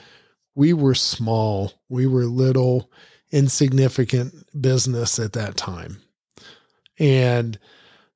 we 0.54 0.72
were 0.72 0.94
small. 0.94 1.72
We 1.88 2.06
were 2.06 2.24
little, 2.24 2.90
insignificant 3.32 4.34
business 4.60 5.18
at 5.18 5.32
that 5.34 5.56
time. 5.56 5.98
And 6.98 7.58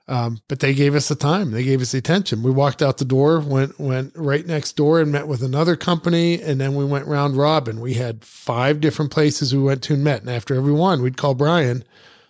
um, 0.07 0.41
but 0.49 0.61
they 0.61 0.75
gave 0.75 0.95
us 0.95 1.09
the 1.09 1.15
time. 1.15 1.51
They 1.51 1.65
gave 1.65 1.81
us 1.81 1.93
the 1.93 1.99
attention. 1.99 2.43
We 2.43 2.51
walked 2.51 2.83
out 2.83 2.99
the 2.99 3.07
door, 3.07 3.41
went 3.41 3.79
went 3.81 4.13
right 4.15 4.47
next 4.47 4.73
door 4.77 5.01
and 5.01 5.11
met 5.11 5.27
with 5.27 5.43
another 5.43 5.77
company, 5.77 6.43
and 6.43 6.61
then 6.61 6.75
we 6.75 6.85
went 6.85 7.07
round 7.07 7.37
robin. 7.37 7.81
We 7.81 7.95
had 7.95 8.25
five 8.25 8.81
different 8.81 9.11
places 9.11 9.55
we 9.55 9.63
went 9.63 9.83
to 9.85 9.95
and 9.95 10.05
met. 10.05 10.21
And 10.21 10.31
after 10.31 10.55
every 10.55 10.73
one, 10.73 11.01
we'd 11.01 11.17
call 11.17 11.35
Brian. 11.35 11.85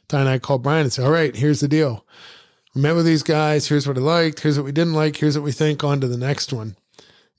Ty 0.07 0.21
and 0.21 0.29
I 0.29 0.39
called 0.39 0.63
Brian 0.63 0.83
and 0.83 0.93
say, 0.93 1.03
"All 1.03 1.11
right, 1.11 1.35
here's 1.35 1.61
the 1.61 1.69
deal. 1.69 2.05
We 2.75 2.83
met 2.83 2.95
with 2.95 3.07
these 3.07 3.25
guys. 3.25 3.67
Here's 3.67 3.89
what 3.89 3.99
I 3.99 4.01
liked. 4.01 4.41
Here's 4.41 4.57
what 4.57 4.67
we 4.67 4.73
didn't 4.73 4.95
like. 4.95 5.17
Here's 5.17 5.37
what 5.37 5.45
we 5.45 5.53
think. 5.53 5.83
On 5.83 6.01
to 6.01 6.07
the 6.07 6.17
next 6.17 6.53
one." 6.53 6.77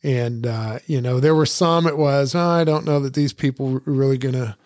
And 0.03 0.45
uh, 0.45 0.79
you 0.85 0.99
know, 0.99 1.21
there 1.21 1.35
were 1.35 1.45
some. 1.45 1.87
It 1.87 1.97
was, 1.97 2.35
oh, 2.35 2.39
I 2.39 2.65
don't 2.65 2.85
know 2.85 2.99
that 2.99 3.13
these 3.13 3.33
people 3.33 3.69
were 3.69 3.81
really 3.85 4.17
to 4.33 4.57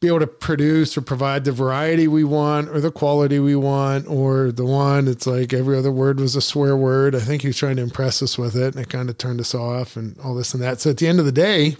be 0.00 0.08
able 0.08 0.20
to 0.20 0.26
produce 0.26 0.96
or 0.96 1.00
provide 1.00 1.44
the 1.44 1.52
variety 1.52 2.06
we 2.08 2.22
want 2.24 2.68
or 2.68 2.80
the 2.80 2.90
quality 2.90 3.38
we 3.38 3.56
want 3.56 4.06
or 4.06 4.52
the 4.52 4.64
one 4.64 5.08
it's 5.08 5.26
like 5.26 5.52
every 5.52 5.76
other 5.76 5.90
word 5.90 6.20
was 6.20 6.36
a 6.36 6.40
swear 6.40 6.76
word 6.76 7.14
i 7.16 7.20
think 7.20 7.42
he 7.42 7.48
was 7.48 7.56
trying 7.56 7.76
to 7.76 7.82
impress 7.82 8.22
us 8.22 8.38
with 8.38 8.54
it 8.54 8.74
and 8.74 8.84
it 8.84 8.88
kind 8.88 9.10
of 9.10 9.18
turned 9.18 9.40
us 9.40 9.54
off 9.54 9.96
and 9.96 10.16
all 10.20 10.34
this 10.34 10.54
and 10.54 10.62
that 10.62 10.80
so 10.80 10.90
at 10.90 10.98
the 10.98 11.06
end 11.08 11.18
of 11.18 11.24
the 11.26 11.32
day 11.32 11.76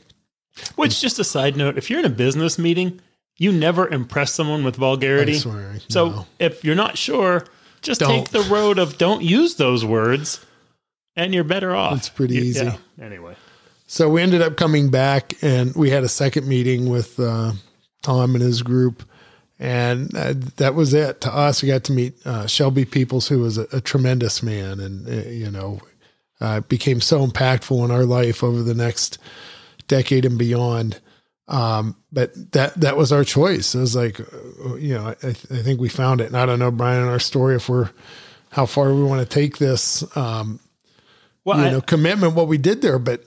Which, 0.75 1.01
just 1.01 1.19
a 1.21 1.25
side 1.25 1.57
note, 1.57 1.79
if 1.79 1.89
you're 1.89 2.01
in 2.01 2.05
a 2.05 2.09
business 2.11 2.59
meeting, 2.59 3.01
you 3.37 3.53
never 3.53 3.87
impress 3.89 4.35
someone 4.35 4.65
with 4.65 4.75
vulgarity. 4.75 5.35
Swear, 5.35 5.77
So 5.89 6.09
no. 6.09 6.27
if 6.41 6.65
you're 6.65 6.75
not 6.75 6.99
sure, 6.99 7.45
just 7.81 8.01
Don't. 8.01 8.11
take 8.11 8.31
the 8.31 8.41
road 8.53 8.77
of 8.81 8.99
don't 8.99 9.23
use 9.23 9.55
those 9.55 9.85
words 9.85 10.45
and 11.15 11.33
you're 11.33 11.45
better 11.45 11.77
off. 11.77 11.99
It's 11.99 12.09
pretty 12.09 12.35
You- 12.35 12.41
easy. 12.43 12.65
yeah. 12.65 12.77
Anyway. 13.01 13.37
So 13.87 14.09
we 14.09 14.21
ended 14.21 14.43
up 14.43 14.57
coming 14.57 14.91
back 14.91 15.35
and 15.43 15.73
we 15.77 15.91
had 15.91 16.03
a 16.03 16.09
second 16.09 16.49
meeting 16.49 16.89
with 16.91 17.21
uh, 17.21 17.53
Tom 18.03 18.35
and 18.35 18.43
his 18.43 18.63
group. 18.63 19.03
And 19.61 20.15
uh, 20.17 20.35
that 20.57 20.75
was 20.75 20.95
it. 20.95 21.21
To 21.23 21.35
us, 21.35 21.63
we 21.63 21.69
got 21.69 21.85
to 21.85 21.93
meet 21.93 22.15
uh, 22.25 22.47
Shelby 22.47 22.85
Peeples, 22.85 23.29
who 23.29 23.41
was 23.41 23.59
a, 23.59 23.67
a 23.73 23.81
tremendous 23.81 24.43
man 24.43 24.79
and, 24.79 25.09
uh, 25.09 25.29
you 25.29 25.51
know, 25.51 25.81
uh, 26.41 26.61
became 26.61 27.01
so 27.01 27.27
impactful 27.27 27.85
in 27.85 27.91
our 27.91 28.05
life 28.05 28.45
over 28.45 28.63
the 28.63 28.75
next 28.75 29.19
decade 29.89 30.25
and 30.25 30.39
beyond. 30.39 31.01
Um, 31.49 31.97
but 32.13 32.31
that 32.53 32.79
that 32.81 32.97
was 32.97 33.11
our 33.11 33.25
choice. 33.25 33.75
It 33.75 33.81
was 33.81 33.97
like, 33.97 34.21
uh, 34.21 34.77
you 34.77 34.95
know, 34.95 35.15
I, 35.23 35.29
I 35.29 35.33
think 35.33 35.81
we 35.81 35.89
found 35.89 36.21
it. 36.21 36.27
And 36.29 36.37
I 36.37 36.47
don't 36.47 36.59
know, 36.61 36.71
Brian, 36.71 37.03
in 37.03 37.09
our 37.09 37.19
story, 37.19 37.57
if 37.57 37.69
we're 37.69 37.91
how 38.51 38.67
far 38.67 38.95
we 38.95 39.03
want 39.03 39.21
to 39.23 39.35
take 39.35 39.59
this. 39.59 40.05
Um, 40.17 40.61
Well, 41.45 41.59
you 41.59 41.65
I- 41.65 41.71
know 41.73 41.81
commitment 41.81 42.35
what 42.35 42.49
we 42.49 42.59
did 42.59 42.81
there 42.83 42.99
but 42.99 43.25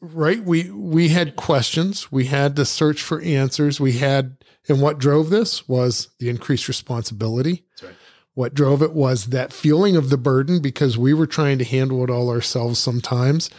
right 0.00 0.42
we 0.42 0.70
we 0.70 1.08
had 1.08 1.36
questions. 1.36 2.10
We 2.12 2.26
had 2.26 2.56
to 2.56 2.64
search 2.64 3.02
for 3.02 3.20
answers. 3.20 3.80
We 3.80 3.92
had 3.92 4.36
and 4.68 4.80
what 4.80 4.98
drove 4.98 5.30
this 5.30 5.68
was 5.68 6.08
the 6.18 6.28
increased 6.28 6.68
responsibility. 6.68 7.64
Right. 7.82 7.94
what 8.34 8.54
drove 8.54 8.82
it 8.82 8.92
was 8.92 9.26
that 9.26 9.52
feeling 9.52 9.96
of 9.96 10.10
the 10.10 10.18
burden 10.18 10.60
because 10.60 10.96
we 10.98 11.14
were 11.14 11.26
trying 11.26 11.58
to 11.58 11.64
handle 11.64 12.04
it 12.04 12.10
all 12.10 12.30
ourselves 12.30 12.78
sometimes 12.78 13.50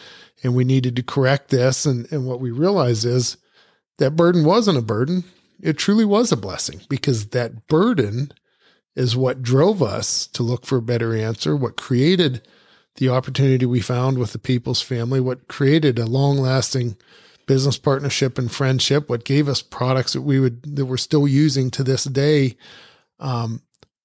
and 0.43 0.55
we 0.55 0.63
needed 0.63 0.95
to 0.95 1.03
correct 1.03 1.49
this 1.49 1.85
and 1.85 2.11
and 2.11 2.25
what 2.25 2.39
we 2.39 2.51
realized 2.51 3.05
is 3.05 3.37
that 3.97 4.15
burden 4.15 4.45
wasn't 4.45 4.77
a 4.77 4.81
burden. 4.81 5.23
It 5.61 5.77
truly 5.77 6.05
was 6.05 6.31
a 6.31 6.37
blessing 6.37 6.81
because 6.87 7.27
that 7.27 7.67
burden 7.67 8.31
is 8.95 9.15
what 9.15 9.41
drove 9.41 9.83
us 9.83 10.27
to 10.27 10.43
look 10.43 10.65
for 10.65 10.77
a 10.77 10.81
better 10.81 11.15
answer 11.15 11.55
what 11.55 11.77
created 11.77 12.41
the 12.99 13.09
opportunity 13.09 13.65
we 13.65 13.79
found 13.79 14.17
with 14.17 14.33
the 14.33 14.39
Peeples' 14.39 14.83
family, 14.83 15.19
what 15.21 15.47
created 15.47 15.97
a 15.97 16.05
long 16.05 16.37
lasting 16.37 16.97
business 17.47 17.77
partnership 17.77 18.37
and 18.37 18.51
friendship, 18.51 19.09
what 19.09 19.23
gave 19.23 19.47
us 19.47 19.61
products 19.61 20.13
that 20.13 20.21
we 20.21 20.39
would 20.39 20.75
that 20.75 20.85
we're 20.85 20.97
still 20.97 21.27
using 21.27 21.71
to 21.71 21.83
this 21.83 22.03
day, 22.03 22.57
um, 23.19 23.61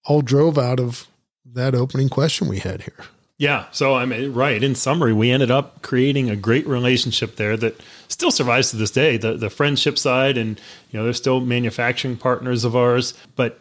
all 0.07 0.23
drove 0.23 0.57
out 0.57 0.81
of 0.81 1.09
that 1.45 1.75
opening 1.75 2.09
question 2.09 2.49
we 2.49 2.61
had 2.61 2.83
here. 2.83 3.05
Yeah. 3.37 3.67
So 3.73 3.95
I 3.95 4.07
mean, 4.07 4.33
right. 4.33 4.63
In 4.63 4.77
summary, 4.77 5.13
we 5.13 5.33
ended 5.33 5.51
up 5.51 5.83
creating 5.83 6.31
a 6.31 6.37
great 6.37 6.67
relationship 6.67 7.35
there 7.35 7.57
that 7.57 7.81
still 8.07 8.31
survives 8.31 8.71
to 8.71 8.77
this 8.77 8.93
day. 8.93 9.17
The 9.17 9.35
the 9.35 9.51
friendship 9.51 9.99
side, 9.99 10.39
and 10.39 10.61
you 10.91 10.99
know, 10.99 11.05
they're 11.05 11.13
still 11.13 11.41
manufacturing 11.41 12.17
partners 12.17 12.65
of 12.65 12.77
ours. 12.77 13.13
But 13.35 13.59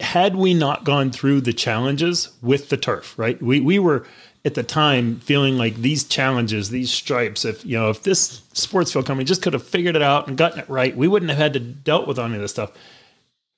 had 0.00 0.36
we 0.36 0.54
not 0.54 0.84
gone 0.84 1.10
through 1.10 1.40
the 1.40 1.52
challenges 1.52 2.30
with 2.42 2.68
the 2.68 2.76
turf, 2.76 3.18
right? 3.18 3.40
We 3.40 3.60
we 3.60 3.78
were 3.78 4.06
at 4.44 4.54
the 4.54 4.62
time 4.62 5.20
feeling 5.20 5.56
like 5.56 5.76
these 5.76 6.04
challenges, 6.04 6.70
these 6.70 6.92
stripes. 6.92 7.44
If 7.44 7.64
you 7.64 7.78
know, 7.78 7.90
if 7.90 8.02
this 8.02 8.42
sports 8.52 8.92
field 8.92 9.06
company 9.06 9.24
just 9.24 9.42
could 9.42 9.52
have 9.52 9.66
figured 9.66 9.96
it 9.96 10.02
out 10.02 10.28
and 10.28 10.36
gotten 10.36 10.58
it 10.58 10.68
right, 10.68 10.96
we 10.96 11.08
wouldn't 11.08 11.30
have 11.30 11.38
had 11.38 11.52
to 11.54 11.60
dealt 11.60 12.06
with 12.06 12.18
any 12.18 12.34
of 12.34 12.40
this 12.40 12.52
stuff 12.52 12.72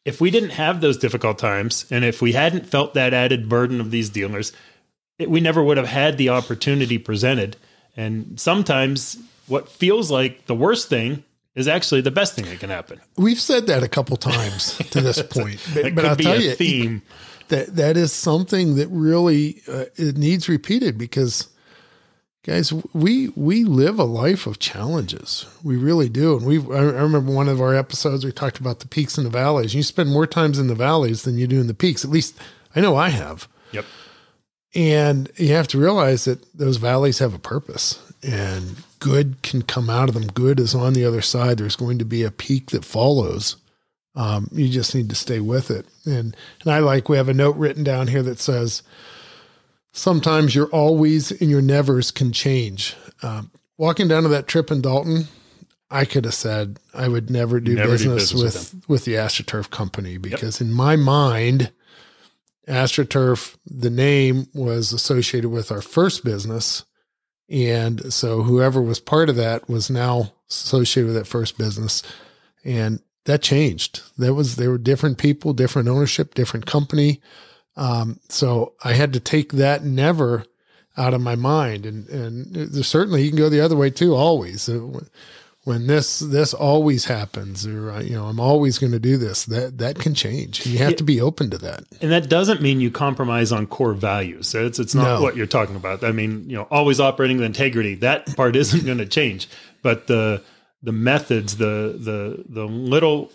if 0.07 0.20
we 0.20 0.31
didn't 0.31 0.51
have 0.51 0.81
those 0.81 0.96
difficult 0.96 1.37
times 1.37 1.85
and 1.90 2.05
if 2.05 2.22
we 2.22 2.33
hadn't 2.33 2.64
felt 2.64 2.94
that 2.94 3.12
added 3.12 3.49
burden 3.49 3.81
of 3.81 3.90
these 3.90 4.09
dealers, 4.09 4.53
it, 5.18 5.29
we 5.29 5.40
never 5.40 5.62
would 5.62 5.77
have 5.77 5.88
had 5.88 6.16
the 6.16 6.29
opportunity 6.29 6.96
presented. 6.96 7.57
And 7.96 8.38
sometimes 8.38 9.18
what 9.49 9.68
feels 9.68 10.09
like 10.09 10.46
the 10.46 10.55
worst 10.55 10.88
thing 10.88 11.25
is 11.57 11.66
actually 11.66 12.03
the 12.03 12.12
best 12.12 12.35
thing 12.35 12.45
that 12.45 12.61
can 12.61 12.71
happen. 12.71 13.01
We've 13.16 13.40
said 13.40 13.66
that 13.66 13.83
a 13.83 13.88
couple 13.88 14.16
times 14.16 14.77
to 14.90 15.01
this 15.01 15.21
point, 15.23 15.61
but, 15.75 15.95
but 15.95 16.05
I'll 16.05 16.16
tell 16.16 16.35
a 16.35 16.40
you, 16.40 16.55
theme. 16.55 17.03
that 17.49 17.75
that 17.75 17.97
is 17.97 18.12
something 18.12 18.77
that 18.77 18.88
really 18.88 19.62
uh, 19.66 19.87
it 19.97 20.16
needs 20.16 20.49
repeated 20.49 20.97
because 20.97 21.49
guys, 22.47 22.73
we 22.95 23.31
we 23.31 23.64
live 23.64 23.99
a 23.99 24.05
life 24.05 24.47
of 24.47 24.59
challenges. 24.59 25.47
We 25.64 25.77
really 25.77 26.09
do. 26.09 26.37
And 26.37 26.47
we 26.47 26.59
I 26.59 26.83
remember 26.83 27.33
one 27.33 27.49
of 27.49 27.61
our 27.61 27.75
episodes 27.75 28.25
we 28.25 28.33
talked 28.33 28.61
about 28.61 28.81
the 28.81 28.88
peaks 28.88 29.19
and 29.19 29.27
the 29.27 29.31
valleys. 29.31 29.75
You 29.75 29.83
spend 29.83 30.11
more 30.11 30.27
times 30.27 30.59
in 30.59 30.69
the 30.69 30.75
valleys 30.75 31.23
than 31.23 31.37
you 31.37 31.47
do 31.47 31.61
in 31.61 31.66
the 31.66 31.75
peaks. 31.75 32.05
At 32.05 32.11
least 32.11 32.38
I 32.75 32.81
know 32.81 32.97
I 32.97 33.09
have. 33.09 33.49
Yep. 33.73 33.85
And 34.75 35.31
you 35.37 35.55
have 35.55 35.69
to 35.69 35.79
realize 35.79 36.27
that 36.27 36.57
those 36.57 36.77
valleys 36.77 37.19
have 37.19 37.35
a 37.35 37.38
purpose 37.38 38.01
and 38.23 38.77
good 38.99 39.43
can 39.43 39.63
come 39.63 39.91
out 39.91 40.09
of 40.09 40.15
them. 40.15 40.27
Good 40.27 40.61
is 40.61 40.75
on 40.75 40.93
the 40.93 41.05
other 41.05 41.23
side. 41.23 41.59
There's 41.59 41.77
going 41.77 41.99
to 41.99 42.05
be 42.05 42.23
a 42.23 42.31
peak 42.31 42.71
that 42.71 42.85
follows. 42.85 43.57
Um, 44.15 44.49
you 44.53 44.69
just 44.69 44.95
need 44.95 45.11
to 45.11 45.15
stay 45.15 45.41
with 45.41 45.71
it. 45.71 45.87
And 46.05 46.37
and 46.63 46.73
I 46.73 46.79
like 46.79 47.09
we 47.09 47.17
have 47.17 47.29
a 47.29 47.35
note 47.35 47.57
written 47.57 47.85
down 47.85 48.09
here 48.09 48.23
that 48.23 48.41
says 48.41 48.83
sometimes 49.93 50.55
your 50.55 50.67
always 50.69 51.31
and 51.31 51.51
your 51.51 51.63
nevers 51.63 52.11
can 52.11 52.33
change. 52.33 52.97
Um, 53.23 53.51
walking 53.77 54.09
down 54.09 54.23
to 54.23 54.29
that 54.31 54.47
trip 54.47 54.71
in 54.71 54.81
Dalton, 54.81 55.29
I 55.91 56.05
could 56.05 56.25
have 56.25 56.35
said 56.35 56.79
I 56.95 57.09
would 57.09 57.31
never 57.31 57.61
do, 57.61 57.75
Never 57.75 57.97
do 57.99 58.15
business, 58.15 58.33
business 58.33 58.75
with 58.75 58.89
with 58.89 59.05
the 59.05 59.15
AstroTurf 59.15 59.71
company 59.71 60.17
because 60.19 60.61
in 60.61 60.73
my 60.73 60.97
mind, 60.97 61.73
AstroTurf, 62.67 63.57
the 63.67 63.91
name 63.91 64.49
was 64.55 64.93
associated 64.93 65.51
with 65.51 65.71
our 65.71 65.83
first 65.83 66.25
business. 66.25 66.85
And 67.49 68.13
so 68.13 68.43
whoever 68.43 68.83
was 68.83 68.99
part 68.99 69.29
of 69.29 69.37
that 69.37 69.69
was 69.69 69.89
now 69.89 70.33
associated 70.51 71.09
with 71.09 71.17
that 71.17 71.27
first 71.27 71.59
business. 71.59 72.03
And 72.65 73.01
that 73.25 73.43
changed. 73.43 74.03
That 74.19 74.35
was, 74.35 74.57
there 74.57 74.71
were 74.71 74.79
different 74.79 75.19
people, 75.19 75.53
different 75.53 75.89
ownership, 75.89 76.35
different 76.35 76.67
company. 76.67 77.21
Um, 77.77 78.21
so 78.29 78.75
I 78.83 78.95
had 78.95 79.13
to 79.13 79.21
take 79.21 79.53
that 79.53 79.85
never 79.85 80.45
out 80.97 81.15
of 81.15 81.21
my 81.21 81.35
mind. 81.35 81.87
And, 81.87 82.09
and 82.09 82.87
certainly 82.87 83.23
you 83.23 83.29
can 83.31 83.39
go 83.39 83.49
the 83.49 83.61
other 83.61 83.77
way 83.77 83.91
too, 83.91 84.15
always. 84.15 84.69
When 85.66 85.88
this, 85.88 86.20
this 86.20 86.55
always 86.55 87.07
happens, 87.07 87.66
or, 87.66 87.90
uh, 87.90 88.00
you 88.00 88.12
know, 88.12 88.26
I'm 88.26 88.38
always 88.38 88.79
going 88.79 88.92
to 88.92 89.00
do 89.00 89.16
this, 89.16 89.46
that, 89.46 89.79
that 89.79 89.98
can 89.98 90.14
change. 90.14 90.64
You 90.64 90.79
have 90.79 90.90
Yeah. 90.90 90.96
to 90.98 91.02
be 91.02 91.20
open 91.20 91.50
to 91.50 91.59
that. 91.59 91.83
And 92.00 92.12
that 92.12 92.29
doesn't 92.29 92.62
mean 92.62 92.81
you 92.81 92.92
compromise 92.92 93.50
on 93.50 93.66
core 93.66 93.92
values. 93.92 94.55
It's 94.55 94.79
it's 94.79 94.94
not 94.94 95.16
No. 95.16 95.22
what 95.22 95.37
you're 95.37 95.46
talking 95.48 95.74
about. 95.74 96.05
I 96.05 96.12
mean, 96.12 96.48
you 96.48 96.55
know, 96.55 96.68
always 96.70 97.00
operating 97.00 97.38
with 97.38 97.46
integrity. 97.46 97.96
That 97.96 98.37
part 98.37 98.55
isn't 98.62 98.87
going 98.87 98.98
to 98.98 99.07
change. 99.07 99.48
But 99.83 100.07
the 100.07 100.40
the 100.85 100.92
methods, 100.92 101.57
the 101.57 101.96
the 101.98 102.44
the 102.48 102.64
little 102.66 103.33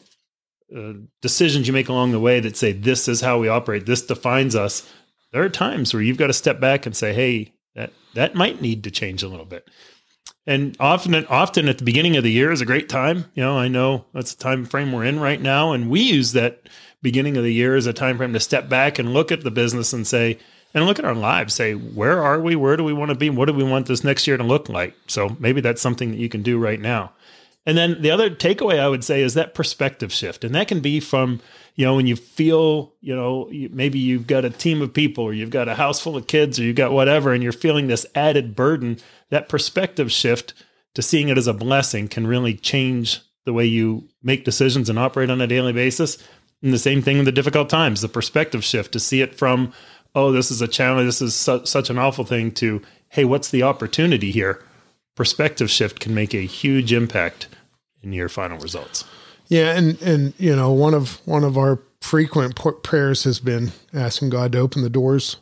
uh, 0.73 0.93
decisions 1.21 1.67
you 1.67 1.73
make 1.73 1.89
along 1.89 2.11
the 2.13 2.19
way 2.21 2.39
that 2.39 2.55
say 2.55 2.71
this 2.71 3.09
is 3.09 3.19
how 3.19 3.39
we 3.39 3.49
operate, 3.49 3.85
this 3.85 4.05
defines 4.05 4.55
us. 4.55 4.87
There 5.33 5.43
are 5.43 5.49
times 5.49 5.93
where 5.93 6.01
you've 6.01 6.17
got 6.17 6.27
to 6.27 6.33
step 6.33 6.61
back 6.61 6.85
and 6.85 6.95
say, 6.95 7.13
"Hey, 7.13 7.51
that 7.75 7.91
that 8.13 8.35
might 8.35 8.61
need 8.61 8.85
to 8.85 8.89
change 8.91 9.21
a 9.21 9.27
little 9.27 9.45
bit." 9.45 9.67
And 10.47 10.75
often, 10.79 11.13
often 11.27 11.69
at 11.69 11.77
the 11.77 11.83
beginning 11.83 12.17
of 12.17 12.23
the 12.23 12.31
year 12.31 12.51
is 12.51 12.61
a 12.61 12.65
great 12.65 12.89
time. 12.89 13.25
You 13.35 13.43
know, 13.43 13.57
I 13.57 13.67
know 13.67 14.05
that's 14.13 14.33
the 14.33 14.43
time 14.43 14.65
frame 14.65 14.91
we're 14.91 15.05
in 15.05 15.19
right 15.19 15.39
now, 15.39 15.71
and 15.71 15.89
we 15.89 16.01
use 16.01 16.31
that 16.31 16.67
beginning 17.01 17.37
of 17.37 17.43
the 17.43 17.53
year 17.53 17.75
as 17.75 17.85
a 17.85 17.93
time 17.93 18.17
frame 18.17 18.33
to 18.33 18.39
step 18.39 18.67
back 18.67 18.97
and 18.97 19.13
look 19.13 19.31
at 19.31 19.43
the 19.43 19.51
business 19.51 19.93
and 19.93 20.05
say, 20.05 20.39
and 20.73 20.85
look 20.85 20.99
at 20.99 21.05
our 21.05 21.15
lives. 21.15 21.53
Say, 21.53 21.73
where 21.73 22.23
are 22.23 22.39
we? 22.39 22.55
Where 22.55 22.77
do 22.77 22.83
we 22.83 22.93
want 22.93 23.09
to 23.09 23.15
be? 23.15 23.29
What 23.29 23.45
do 23.45 23.53
we 23.53 23.63
want 23.63 23.87
this 23.87 24.03
next 24.03 24.25
year 24.25 24.37
to 24.37 24.43
look 24.43 24.69
like? 24.69 24.95
So 25.07 25.35
maybe 25.39 25.61
that's 25.61 25.81
something 25.81 26.11
that 26.11 26.17
you 26.17 26.29
can 26.29 26.43
do 26.43 26.57
right 26.57 26.79
now. 26.79 27.11
And 27.65 27.77
then 27.77 28.01
the 28.01 28.09
other 28.09 28.29
takeaway 28.29 28.79
I 28.79 28.87
would 28.87 29.03
say 29.03 29.21
is 29.21 29.35
that 29.35 29.53
perspective 29.53 30.11
shift. 30.11 30.43
And 30.43 30.55
that 30.55 30.67
can 30.67 30.79
be 30.79 30.99
from, 30.99 31.41
you 31.75 31.85
know, 31.85 31.95
when 31.95 32.07
you 32.07 32.15
feel, 32.15 32.93
you 33.01 33.15
know, 33.15 33.49
maybe 33.71 33.97
you've 33.97 34.27
got 34.27 34.45
a 34.45 34.49
team 34.49 34.81
of 34.81 34.93
people 34.93 35.23
or 35.23 35.33
you've 35.33 35.49
got 35.49 35.67
a 35.67 35.75
house 35.75 35.99
full 35.99 36.17
of 36.17 36.27
kids 36.27 36.59
or 36.59 36.63
you've 36.63 36.75
got 36.75 36.91
whatever, 36.91 37.31
and 37.31 37.41
you're 37.41 37.51
feeling 37.51 37.87
this 37.87 38.05
added 38.13 38.55
burden, 38.55 38.97
that 39.29 39.49
perspective 39.49 40.11
shift 40.11 40.53
to 40.93 41.01
seeing 41.01 41.29
it 41.29 41.37
as 41.37 41.47
a 41.47 41.53
blessing 41.53 42.07
can 42.07 42.27
really 42.27 42.53
change 42.53 43.21
the 43.45 43.53
way 43.53 43.65
you 43.65 44.07
make 44.21 44.43
decisions 44.43 44.89
and 44.89 44.99
operate 44.99 45.29
on 45.29 45.41
a 45.41 45.47
daily 45.47 45.73
basis. 45.73 46.17
And 46.61 46.73
the 46.73 46.77
same 46.77 47.01
thing 47.01 47.17
in 47.17 47.25
the 47.25 47.31
difficult 47.31 47.69
times, 47.69 48.01
the 48.01 48.09
perspective 48.09 48.63
shift 48.63 48.91
to 48.91 48.99
see 48.99 49.21
it 49.21 49.33
from, 49.33 49.73
oh, 50.13 50.31
this 50.31 50.51
is 50.51 50.61
a 50.61 50.67
challenge, 50.67 51.07
this 51.07 51.21
is 51.21 51.33
su- 51.33 51.65
such 51.65 51.89
an 51.89 51.97
awful 51.97 52.25
thing, 52.25 52.51
to, 52.51 52.81
hey, 53.09 53.25
what's 53.25 53.49
the 53.49 53.63
opportunity 53.63 54.31
here? 54.31 54.63
Perspective 55.15 55.71
shift 55.71 55.99
can 55.99 56.13
make 56.13 56.33
a 56.33 56.45
huge 56.45 56.93
impact 56.93 57.47
in 58.03 58.13
your 58.13 58.29
final 58.29 58.59
results. 58.59 59.05
Yeah, 59.51 59.77
and 59.77 60.01
and 60.01 60.33
you 60.37 60.55
know 60.55 60.71
one 60.71 60.93
of 60.93 61.21
one 61.25 61.43
of 61.43 61.57
our 61.57 61.79
frequent 61.99 62.59
prayers 62.83 63.25
has 63.25 63.39
been 63.39 63.71
asking 63.93 64.29
God 64.29 64.53
to 64.53 64.59
open 64.59 64.81
the 64.81 64.89
doors 64.89 65.37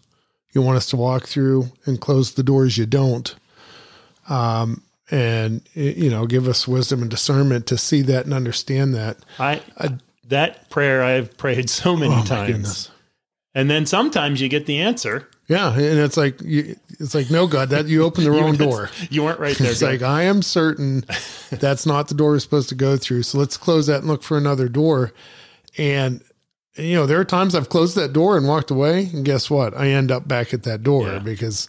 you 0.52 0.62
want 0.62 0.78
us 0.78 0.88
to 0.88 0.98
walk 0.98 1.28
through 1.28 1.72
and 1.86 2.02
close 2.02 2.34
the 2.34 2.44
doors 2.44 2.78
you 2.78 2.86
don't. 2.86 3.36
Um, 4.28 4.84
and 5.12 5.62
you 5.74 6.10
know, 6.10 6.26
give 6.26 6.48
us 6.48 6.68
wisdom 6.68 7.02
and 7.02 7.10
discernment 7.10 7.68
to 7.68 7.78
see 7.78 8.02
that 8.04 8.26
and 8.26 8.34
understand 8.34 8.96
that. 8.96 9.18
I, 9.78 9.98
that 10.28 10.70
prayer 10.70 11.04
I've 11.04 11.38
prayed 11.38 11.70
so 11.70 11.96
many 11.96 12.14
Oh 12.16 12.24
times. 12.24 12.92
And 13.56 13.70
then 13.70 13.86
sometimes 13.86 14.42
you 14.42 14.50
get 14.50 14.66
the 14.66 14.80
answer. 14.80 15.29
Yeah, 15.50 15.74
and 15.74 16.00
it's 16.00 16.16
like 16.16 16.40
you, 16.44 16.76
it's 17.00 17.16
like 17.16 17.32
no 17.32 17.48
God, 17.48 17.70
that 17.70 17.88
you 17.88 18.04
opened 18.04 18.28
the 18.28 18.32
wrong 18.40 18.56
door. 18.56 18.92
You 19.10 19.24
weren't 19.24 19.40
right 19.40 19.58
there. 19.58 19.72
It's 19.72 19.82
God. 19.82 19.92
like 19.94 20.02
I 20.04 20.24
am 20.24 20.42
certain 20.44 21.04
that's 21.50 21.86
not 21.88 22.08
the 22.08 22.14
door 22.14 22.32
we're 22.32 22.40
supposed 22.40 22.70
to 22.70 22.76
go 22.76 22.96
through. 22.98 23.24
So 23.24 23.40
let's 23.40 23.58
close 23.58 23.88
that 23.88 24.00
and 24.02 24.08
look 24.08 24.22
for 24.24 24.38
another 24.38 24.70
door. 24.70 25.12
And 25.78 26.22
you 26.78 26.94
know, 26.96 27.08
there 27.08 27.20
are 27.20 27.26
times 27.26 27.56
I've 27.56 27.70
closed 27.70 27.96
that 27.98 28.14
door 28.14 28.38
and 28.38 28.48
walked 28.48 28.70
away, 28.72 29.10
and 29.12 29.26
guess 29.26 29.50
what? 29.50 29.76
I 29.76 29.90
end 29.90 30.12
up 30.12 30.28
back 30.28 30.54
at 30.54 30.64
that 30.64 30.84
door 30.84 31.08
Yeah. 31.08 31.20
because 31.20 31.68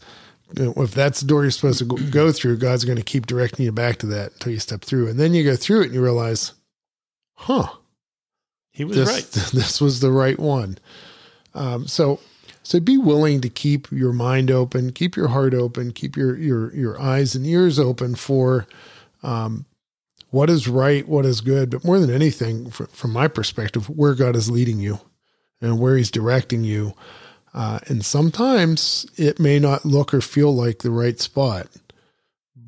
if 0.56 0.92
that's 0.92 1.20
the 1.20 1.26
door 1.26 1.42
you're 1.42 1.50
supposed 1.50 1.78
to 1.78 1.84
go, 1.86 1.96
go 2.10 2.32
through, 2.32 2.58
God's 2.58 2.84
going 2.84 2.98
to 2.98 3.04
keep 3.04 3.26
directing 3.26 3.64
you 3.64 3.72
back 3.72 3.96
to 3.98 4.06
that 4.06 4.32
until 4.34 4.52
you 4.52 4.58
step 4.58 4.82
through. 4.82 5.08
And 5.08 5.18
then 5.18 5.32
you 5.32 5.42
go 5.42 5.56
through 5.56 5.82
it 5.82 5.86
and 5.86 5.94
you 5.94 6.02
realize, 6.02 6.52
huh, 7.34 7.68
he 8.72 8.84
was 8.84 8.96
this 8.96 9.08
right. 9.08 9.50
this 9.52 9.80
was 9.80 10.00
the 10.00 10.12
right 10.12 10.38
one. 10.38 10.76
Um, 11.54 11.86
so 11.86 12.20
so 12.70 12.78
be 12.78 12.96
willing 12.96 13.40
to 13.40 13.48
keep 13.48 13.90
your 13.90 14.12
mind 14.12 14.48
open, 14.48 14.92
keep 14.92 15.16
your 15.16 15.26
heart 15.26 15.54
open, 15.54 15.90
keep 15.90 16.16
your 16.16 16.36
your 16.38 16.72
your 16.72 17.00
eyes 17.02 17.34
and 17.34 17.44
ears 17.44 17.80
open 17.80 18.14
for 18.14 18.64
um, 19.24 19.66
what 20.28 20.48
is 20.48 20.68
right, 20.68 21.08
what 21.08 21.26
is 21.26 21.40
good, 21.40 21.68
but 21.68 21.84
more 21.84 21.98
than 21.98 22.12
anything, 22.12 22.70
fr- 22.70 22.84
from 22.84 23.12
my 23.12 23.26
perspective, 23.26 23.90
where 23.90 24.14
God 24.14 24.36
is 24.36 24.48
leading 24.48 24.78
you 24.78 25.00
and 25.60 25.80
where 25.80 25.96
He's 25.96 26.12
directing 26.12 26.62
you. 26.62 26.94
Uh, 27.52 27.80
and 27.88 28.04
sometimes 28.04 29.04
it 29.16 29.40
may 29.40 29.58
not 29.58 29.84
look 29.84 30.14
or 30.14 30.20
feel 30.20 30.54
like 30.54 30.78
the 30.78 30.92
right 30.92 31.18
spot, 31.18 31.66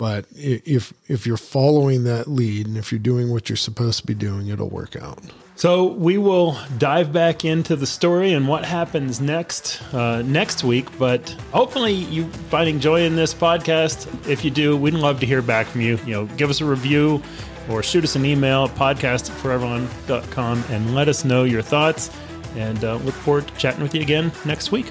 but 0.02 0.26
if 0.34 0.92
if 1.06 1.28
you're 1.28 1.36
following 1.36 2.02
that 2.02 2.26
lead 2.26 2.66
and 2.66 2.76
if 2.76 2.90
you're 2.90 2.98
doing 2.98 3.30
what 3.30 3.48
you're 3.48 3.56
supposed 3.56 4.00
to 4.00 4.06
be 4.08 4.14
doing, 4.14 4.48
it'll 4.48 4.68
work 4.68 4.96
out. 4.96 5.20
So 5.54 5.92
we 5.92 6.18
will 6.18 6.58
dive 6.76 7.12
back 7.12 7.44
into 7.44 7.76
the 7.76 7.86
story 7.86 8.32
and 8.32 8.48
what 8.48 8.64
happens 8.64 9.20
next 9.20 9.80
uh, 9.94 10.22
next 10.22 10.64
week. 10.64 10.88
But 10.98 11.30
hopefully, 11.52 11.92
you 11.92 12.26
finding 12.50 12.80
joy 12.80 13.02
in 13.02 13.14
this 13.14 13.32
podcast. 13.32 14.28
If 14.28 14.44
you 14.44 14.50
do, 14.50 14.76
we'd 14.76 14.94
love 14.94 15.20
to 15.20 15.26
hear 15.26 15.40
back 15.40 15.68
from 15.68 15.82
you. 15.82 16.00
You 16.04 16.14
know, 16.14 16.26
give 16.36 16.50
us 16.50 16.60
a 16.60 16.64
review 16.64 17.22
or 17.70 17.84
shoot 17.84 18.02
us 18.02 18.16
an 18.16 18.24
email 18.26 18.66
podcast 18.70 19.30
at 19.30 19.36
foreverlawn.com 19.36 20.64
and 20.70 20.96
let 20.96 21.06
us 21.06 21.24
know 21.24 21.44
your 21.44 21.62
thoughts. 21.62 22.10
And 22.56 22.82
uh, 22.82 22.96
look 22.96 23.14
forward 23.14 23.46
to 23.46 23.54
chatting 23.54 23.84
with 23.84 23.94
you 23.94 24.00
again 24.00 24.32
next 24.44 24.72
week. 24.72 24.90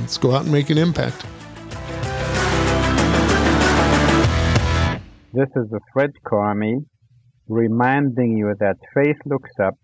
Let's 0.00 0.16
go 0.16 0.34
out 0.34 0.44
and 0.44 0.50
make 0.50 0.70
an 0.70 0.78
impact. 0.78 1.26
This 5.34 5.48
is 5.56 5.68
the 5.68 5.80
Fred 5.92 6.12
Karmie 6.24 6.84
reminding 7.48 8.36
you 8.36 8.54
that 8.60 8.76
faith 8.94 9.16
looks 9.26 9.50
up, 9.60 9.74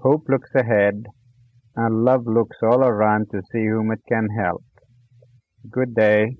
hope 0.00 0.24
looks 0.28 0.50
ahead, 0.54 1.06
and 1.76 2.04
love 2.04 2.26
looks 2.26 2.58
all 2.62 2.84
around 2.84 3.28
to 3.30 3.40
see 3.50 3.64
whom 3.64 3.90
it 3.90 4.00
can 4.06 4.28
help. 4.38 4.62
Good 5.70 5.94
day. 5.94 6.36